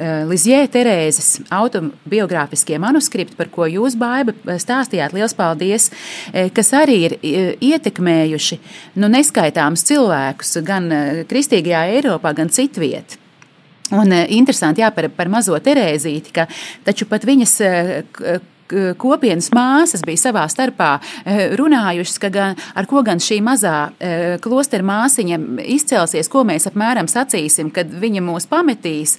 eh, 0.00 0.22
Lizjē 0.28 0.64
Terēzes 0.72 1.28
autobiogrāfiskie 1.52 2.78
manuskripti, 2.82 3.36
par 3.38 3.50
ko 3.52 3.68
jūs, 3.70 3.98
Baiba, 4.00 4.34
stāstījāt, 4.60 5.14
liels 5.16 5.36
paldies, 5.36 5.90
kas 6.56 6.72
arī 6.76 6.98
ir 7.06 7.16
ietekmējuši 7.60 8.60
nu, 9.00 9.10
neskaitāmus 9.12 9.84
cilvēkus 9.88 10.60
gan 10.66 10.88
kristīgajā 11.28 11.82
Eiropā, 11.98 12.32
gan 12.36 12.52
citviet. 12.52 13.18
Un 13.90 14.14
interesanti 14.14 14.84
jā, 14.84 14.90
par, 14.94 15.10
par 15.14 15.30
mazo 15.32 15.58
Terēzīti, 15.58 16.32
ka 16.34 16.46
taču 16.86 17.08
pat 17.10 17.26
viņas 17.26 17.56
kopienas 19.00 19.50
māsas 19.56 20.04
bija 20.06 20.24
savā 20.28 20.46
starpā 20.50 20.90
runājušas, 21.58 22.18
ka 22.22 22.30
gan, 22.32 22.58
ar 22.74 22.88
ko 22.90 23.02
gan 23.06 23.22
šī 23.22 23.40
mazā 23.44 23.76
klostera 24.44 24.86
māsiņa 24.86 25.38
izcelsies, 25.76 26.30
ko 26.30 26.44
mēs 26.48 26.68
apmēram 26.70 27.08
sacīsim, 27.10 27.72
kad 27.74 27.90
viņa 27.90 28.22
mūs 28.24 28.48
pametīs. 28.50 29.16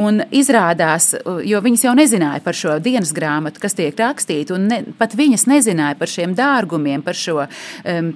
Un 0.00 0.22
izrādās, 0.34 1.12
jo 1.46 1.60
viņas 1.64 1.86
jau 1.86 1.94
nezināja 1.98 2.42
par 2.44 2.56
šo 2.58 2.78
dienas 2.82 3.12
grāmatu, 3.16 3.62
kas 3.62 3.76
tiek 3.78 3.96
rakstīta, 3.98 4.56
un 4.56 4.68
ne, 4.70 4.80
pat 4.98 5.16
viņas 5.18 5.46
nezināja 5.50 5.98
par 5.98 6.10
šiem 6.10 6.34
dārgumiem, 6.38 7.04
par 7.04 7.18
šo 7.18 7.44
um, 7.44 8.12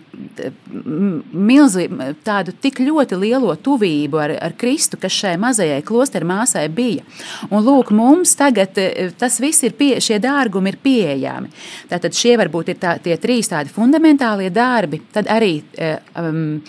milzu, 1.32 1.86
tādu 2.26 2.54
tik 2.62 2.80
ļoti 2.84 3.18
lielo 3.20 3.54
tuvību 3.54 4.20
ar, 4.22 4.34
ar 4.48 4.56
Kristu, 4.58 4.98
kas 5.00 5.14
šai 5.14 5.36
mazajai 5.40 5.80
klostera 5.86 6.26
māsai 6.28 6.66
bija. 6.72 7.04
Un 7.50 7.64
lūk, 7.64 7.92
mums 7.94 8.34
tagad 8.38 8.78
e, 8.80 9.08
tas 9.18 9.38
viss 9.42 9.64
ir, 9.66 9.74
pie, 9.78 9.96
šie 10.04 10.18
dārgumi 10.22 10.72
ir 10.72 10.77
pieejami. 10.82 11.50
Tātad 11.90 12.16
šie 12.16 12.36
varbūt 12.40 12.72
ir 12.72 12.80
tā, 12.82 12.96
tie 13.02 13.16
trīs 13.20 13.50
tādi 13.50 13.72
fundamentālie 13.72 14.50
darbi, 14.54 15.00
tad 15.12 15.30
arī 15.32 15.58
um, 16.18 16.60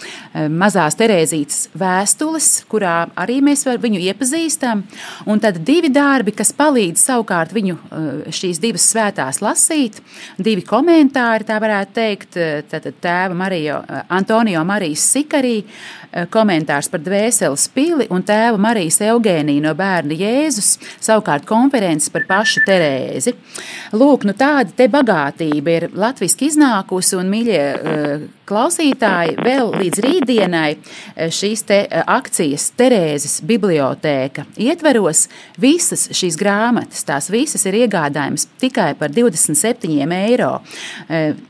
mazās 0.59 0.97
Terēzītes 0.99 1.69
vēstules, 1.79 2.49
kurā 2.69 2.95
arī 3.19 3.39
mēs 3.45 3.65
viņu 3.69 4.01
iepazīstam, 4.09 4.83
un 5.29 5.41
tad 5.43 5.61
divi 5.65 5.91
darbi, 5.93 6.33
kas 6.35 6.51
palīdz 6.57 7.05
savukārt 7.09 7.53
viņu 7.55 7.77
šīs 8.35 8.59
divas 8.61 8.87
svētās 8.91 9.41
lasīt, 9.43 9.99
divi 10.37 10.65
komentāri, 10.67 11.47
tā 11.47 11.59
varētu 11.61 11.95
teikt, 11.95 12.39
tātad 12.71 12.99
tēva 13.03 13.37
Marijo, 13.37 13.79
Antonio 14.09 14.63
Marijas 14.67 15.05
Sikarī, 15.13 15.63
komentārs 16.33 16.89
par 16.89 17.03
dvēseles 17.05 17.67
pili 17.73 18.07
un 18.13 18.23
tēva 18.25 18.57
Marijas 18.61 18.99
Eugēnija 19.05 19.63
no 19.67 19.73
bērna 19.77 20.17
Jēzus, 20.17 20.75
savukārt 20.97 21.45
konferences 21.49 22.11
par 22.13 22.25
pašu 22.29 22.63
Terēzi. 22.67 23.35
Lūk, 23.99 24.25
nu 24.27 24.35
tāda 24.37 24.71
te 24.75 24.87
bagātība 24.91 25.75
ir 25.75 25.87
latviski 25.97 26.47
iznākusi 26.51 27.17
un, 27.19 27.31
mīļie 27.33 27.63
klausītāji, 28.49 29.37
vēl 29.45 29.71
līdz 29.77 30.01
rītdienai 30.03 30.69
šīs 31.33 31.63
te 31.69 31.79
akcijas 31.89 32.69
Terēzes 32.79 33.39
bibliotēka 33.45 34.45
ietveros 34.59 35.27
visas 35.59 36.07
šīs 36.15 36.37
grāmatas, 36.39 37.03
tās 37.07 37.29
visas 37.31 37.65
ir 37.69 37.77
iegādājamas 37.83 38.47
tikai 38.61 38.91
par 38.99 39.13
27 39.13 40.13
eiro. 40.17 40.51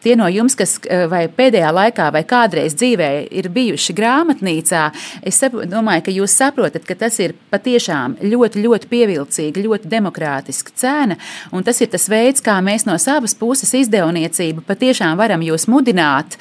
Tie 0.04 0.16
no 0.20 0.28
jums, 0.32 0.58
kas 0.60 0.78
vai 1.12 1.26
pēdējā 1.32 1.72
laikā 1.76 2.10
vai 2.16 2.24
kādreiz 2.28 2.76
dzīvē 2.80 3.10
ir 3.39 3.50
bijuši 3.54 3.95
grāmatnīcā, 3.97 4.84
es 5.24 5.39
domāju, 5.70 6.06
ka 6.08 6.16
jūs 6.16 6.36
saprotat, 6.41 6.86
ka 6.88 6.97
tas 7.00 7.20
ir 7.24 7.36
patiešām 7.54 8.18
ļoti, 8.24 8.64
ļoti 8.66 8.91
pievilcīga, 8.91 9.64
ļoti 9.66 9.91
demokrātiska 9.91 10.76
cena, 10.80 11.20
un 11.56 11.66
tas 11.68 11.80
ir 11.82 11.91
tas 11.93 12.10
veids, 12.12 12.43
kā 12.45 12.60
mēs 12.66 12.88
no 12.89 12.97
savas 13.02 13.36
puses 13.38 13.74
izdevniecību 13.84 14.66
patiešām 14.68 15.18
varam 15.20 15.43
jūs 15.45 15.70
mudināt. 15.72 16.38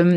Um, 0.00 0.16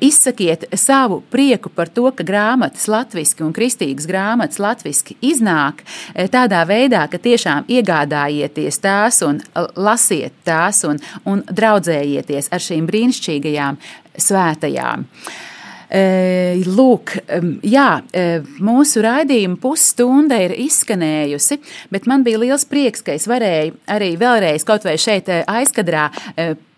izsakiet 0.00 0.64
savu 0.72 1.22
prieku 1.30 1.68
par 1.68 1.88
to, 1.88 2.10
ka 2.14 2.24
grāmatas 2.24 2.86
latviešu 2.90 3.46
un 3.46 3.54
kristīgas 3.54 4.06
grāmatas 4.06 4.60
latviešu 4.62 5.16
iznāk 5.24 5.82
tādā 6.30 6.62
veidā, 6.68 7.06
ka 7.10 7.18
tiešām 7.18 7.66
iegādājieties 7.68 8.78
tās 8.84 9.22
un 9.26 9.40
lasiet 9.76 10.36
tās 10.46 10.84
un, 10.88 11.00
un 11.26 11.42
draudzējieties 11.50 12.52
ar 12.54 12.62
šīm 12.62 12.86
brīnišķīgajām 12.90 13.80
svētajām. 14.14 15.08
Lūk, 16.74 17.12
jā, 17.62 17.88
mūsu 18.66 19.02
raidījuma 19.04 19.60
pusstunda 19.62 20.40
ir 20.42 20.56
izskanējusi, 20.64 21.60
bet 21.94 22.08
man 22.10 22.24
bija 22.26 22.40
liels 22.42 22.64
prieks, 22.66 23.04
ka 23.04 23.14
es 23.14 23.28
varēju 23.30 23.76
arī 23.94 24.14
vēlreiz 24.18 24.66
kaut 24.66 24.86
vai 24.88 24.96
šeit 24.98 25.30
aizkadrā 25.30 26.08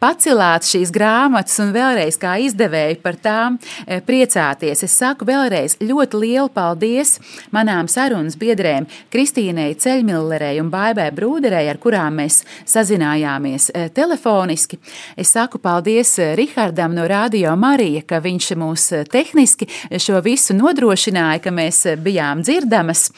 pacelāt 0.02 0.66
šīs 0.68 0.92
grāmatas 0.94 1.56
un 1.62 1.72
vēlreiz 1.74 2.18
kā 2.20 2.36
izdevēji 2.44 2.98
par 3.02 3.16
tām 3.22 3.56
e, 3.58 3.98
priecāties. 4.04 4.84
Es 4.84 4.96
saku 4.98 5.26
vēlreiz 5.28 5.78
ļoti 5.80 6.20
lielu 6.20 6.50
paldies 6.52 7.16
manām 7.54 7.88
sarunas 7.90 8.36
biedrēm 8.38 8.86
Kristīnei 9.12 9.76
Ceļmillerei 9.80 10.60
un 10.62 10.70
Baibai 10.72 11.08
Brūderei, 11.16 11.64
ar 11.70 11.80
kurām 11.82 12.20
mēs 12.20 12.42
sazinājāmies 12.68 13.70
e, 13.72 13.86
telefoniski. 13.96 14.78
Es 15.16 15.32
saku 15.36 15.60
paldies 15.62 16.16
e, 16.20 16.32
Rihardam 16.38 16.94
no 16.96 17.06
Radio 17.08 17.56
Marija, 17.56 18.04
ka 18.06 18.20
viņš 18.24 18.50
mūs 18.60 18.88
tehniski 19.12 19.68
šo 20.02 20.20
visu 20.24 20.56
nodrošināja, 20.56 21.40
ka 21.46 21.54
mēs 21.54 21.82
bijām 22.04 22.44
dzirdamas. 22.44 23.08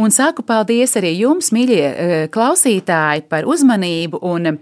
Un 0.00 0.12
saku 0.14 0.44
paldies 0.46 0.96
arī 1.00 1.14
jums, 1.16 1.50
mīļie 1.54 2.28
klausītāji, 2.32 3.26
par 3.30 3.46
uzmanību 3.48 4.20
un 4.26 4.58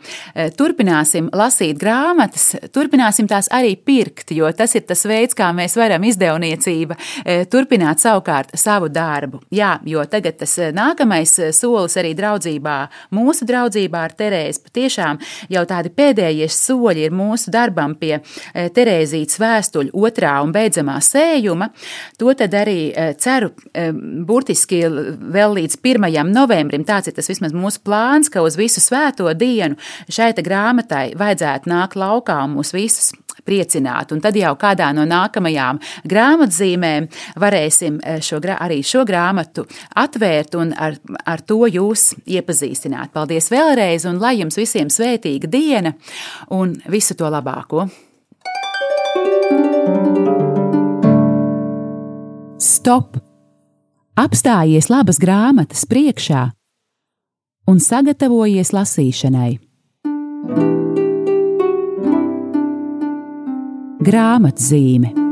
turpināsim 0.59 1.31
lasīt 1.35 1.64
lasīt 1.65 1.81
grāmatas, 1.81 2.55
turpināsim 2.73 3.27
tās 3.29 3.49
arī 3.53 3.77
pirkt, 3.77 4.33
jo 4.33 4.51
tas 4.53 4.75
ir 4.75 4.85
tas 4.85 5.05
veids, 5.07 5.35
kā 5.35 5.51
mēs 5.55 5.77
varam 5.77 6.03
izdevniecība 6.05 6.97
e, 7.25 7.45
turpināt 7.47 8.01
savukārt 8.01 8.53
savu 8.57 8.89
darbu. 8.89 9.41
Jā, 9.51 9.81
jo 9.85 10.05
tagad 10.05 10.39
tas 10.39 10.59
e, 10.59 10.73
nākamais 10.73 11.39
e, 11.39 11.53
solis 11.53 11.97
arī 11.97 12.15
draudzībā, 12.15 12.77
mūsu 13.15 13.47
draudzībā 13.49 14.05
ar 14.05 14.15
Terēzi, 14.15 14.63
patiešām 14.65 15.21
jau 15.51 15.65
tādi 15.65 15.91
pēdējie 15.91 16.49
soļi 16.49 17.07
ir 17.09 17.15
mūsu 17.15 17.51
darbam 17.51 17.95
pie 17.97 18.21
Terēzītes 18.55 19.39
vēstuļu 19.41 19.95
otrā 19.95 20.37
un 20.45 20.53
beidzamā 20.55 20.99
sējuma. 21.03 21.71
To 22.19 22.33
tad 22.37 22.55
arī 22.55 22.93
ceru 23.21 23.51
burtiski 24.27 24.83
vēl 24.87 25.57
līdz 25.59 25.79
1. 25.81 26.31
novembrim, 26.31 26.85
tāds 26.87 27.11
ir 27.11 27.17
tas 27.17 27.29
vismaz 27.31 27.55
mūsu 27.57 27.83
plāns, 27.85 28.31
ka 28.33 28.45
uz 28.45 28.59
visu 28.59 28.83
svēto 28.83 29.31
dienu 29.39 29.79
šai 30.09 30.33
grāmatai 30.45 31.15
vajadzētu 31.19 31.54
varētu 31.55 31.71
nākt 31.71 31.97
laukā 31.97 32.45
un 32.45 32.59
mūs 32.59 32.73
visus 32.75 33.13
priecināt. 33.45 34.13
Un 34.13 34.21
tad 34.21 34.37
jau 34.37 34.55
kādā 34.57 34.93
no 34.95 35.05
nākamajām 35.05 35.79
grāmatzīmēm 36.05 37.09
varēsim 37.37 38.01
eh, 38.03 38.21
šo, 38.21 38.41
arī 38.41 38.83
šo 38.83 39.05
grāmatu 39.05 39.67
atvērt 39.95 40.55
un 40.57 40.73
ar, 40.73 40.97
ar 41.25 41.41
to 41.41 41.67
jūs 41.67 42.15
iepazīstināt. 42.27 43.13
Paldies 43.13 43.51
vēlreiz, 43.51 44.07
un 44.07 44.19
lai 44.19 44.41
jums 44.41 44.57
visiem 44.57 44.89
svētīga 44.89 45.47
diena 45.47 45.95
un 46.51 46.75
visu 46.89 47.15
to 47.15 47.29
labāko! 47.29 47.89
Stop! 52.59 53.19
Apstājies 54.15 54.89
labas 54.89 55.19
grāmatas 55.19 55.85
priekšā 55.91 56.53
un 57.67 57.81
sagatavojies 57.83 58.71
lasīšanai. 58.73 60.84
Grāmatzīme. 64.05 65.24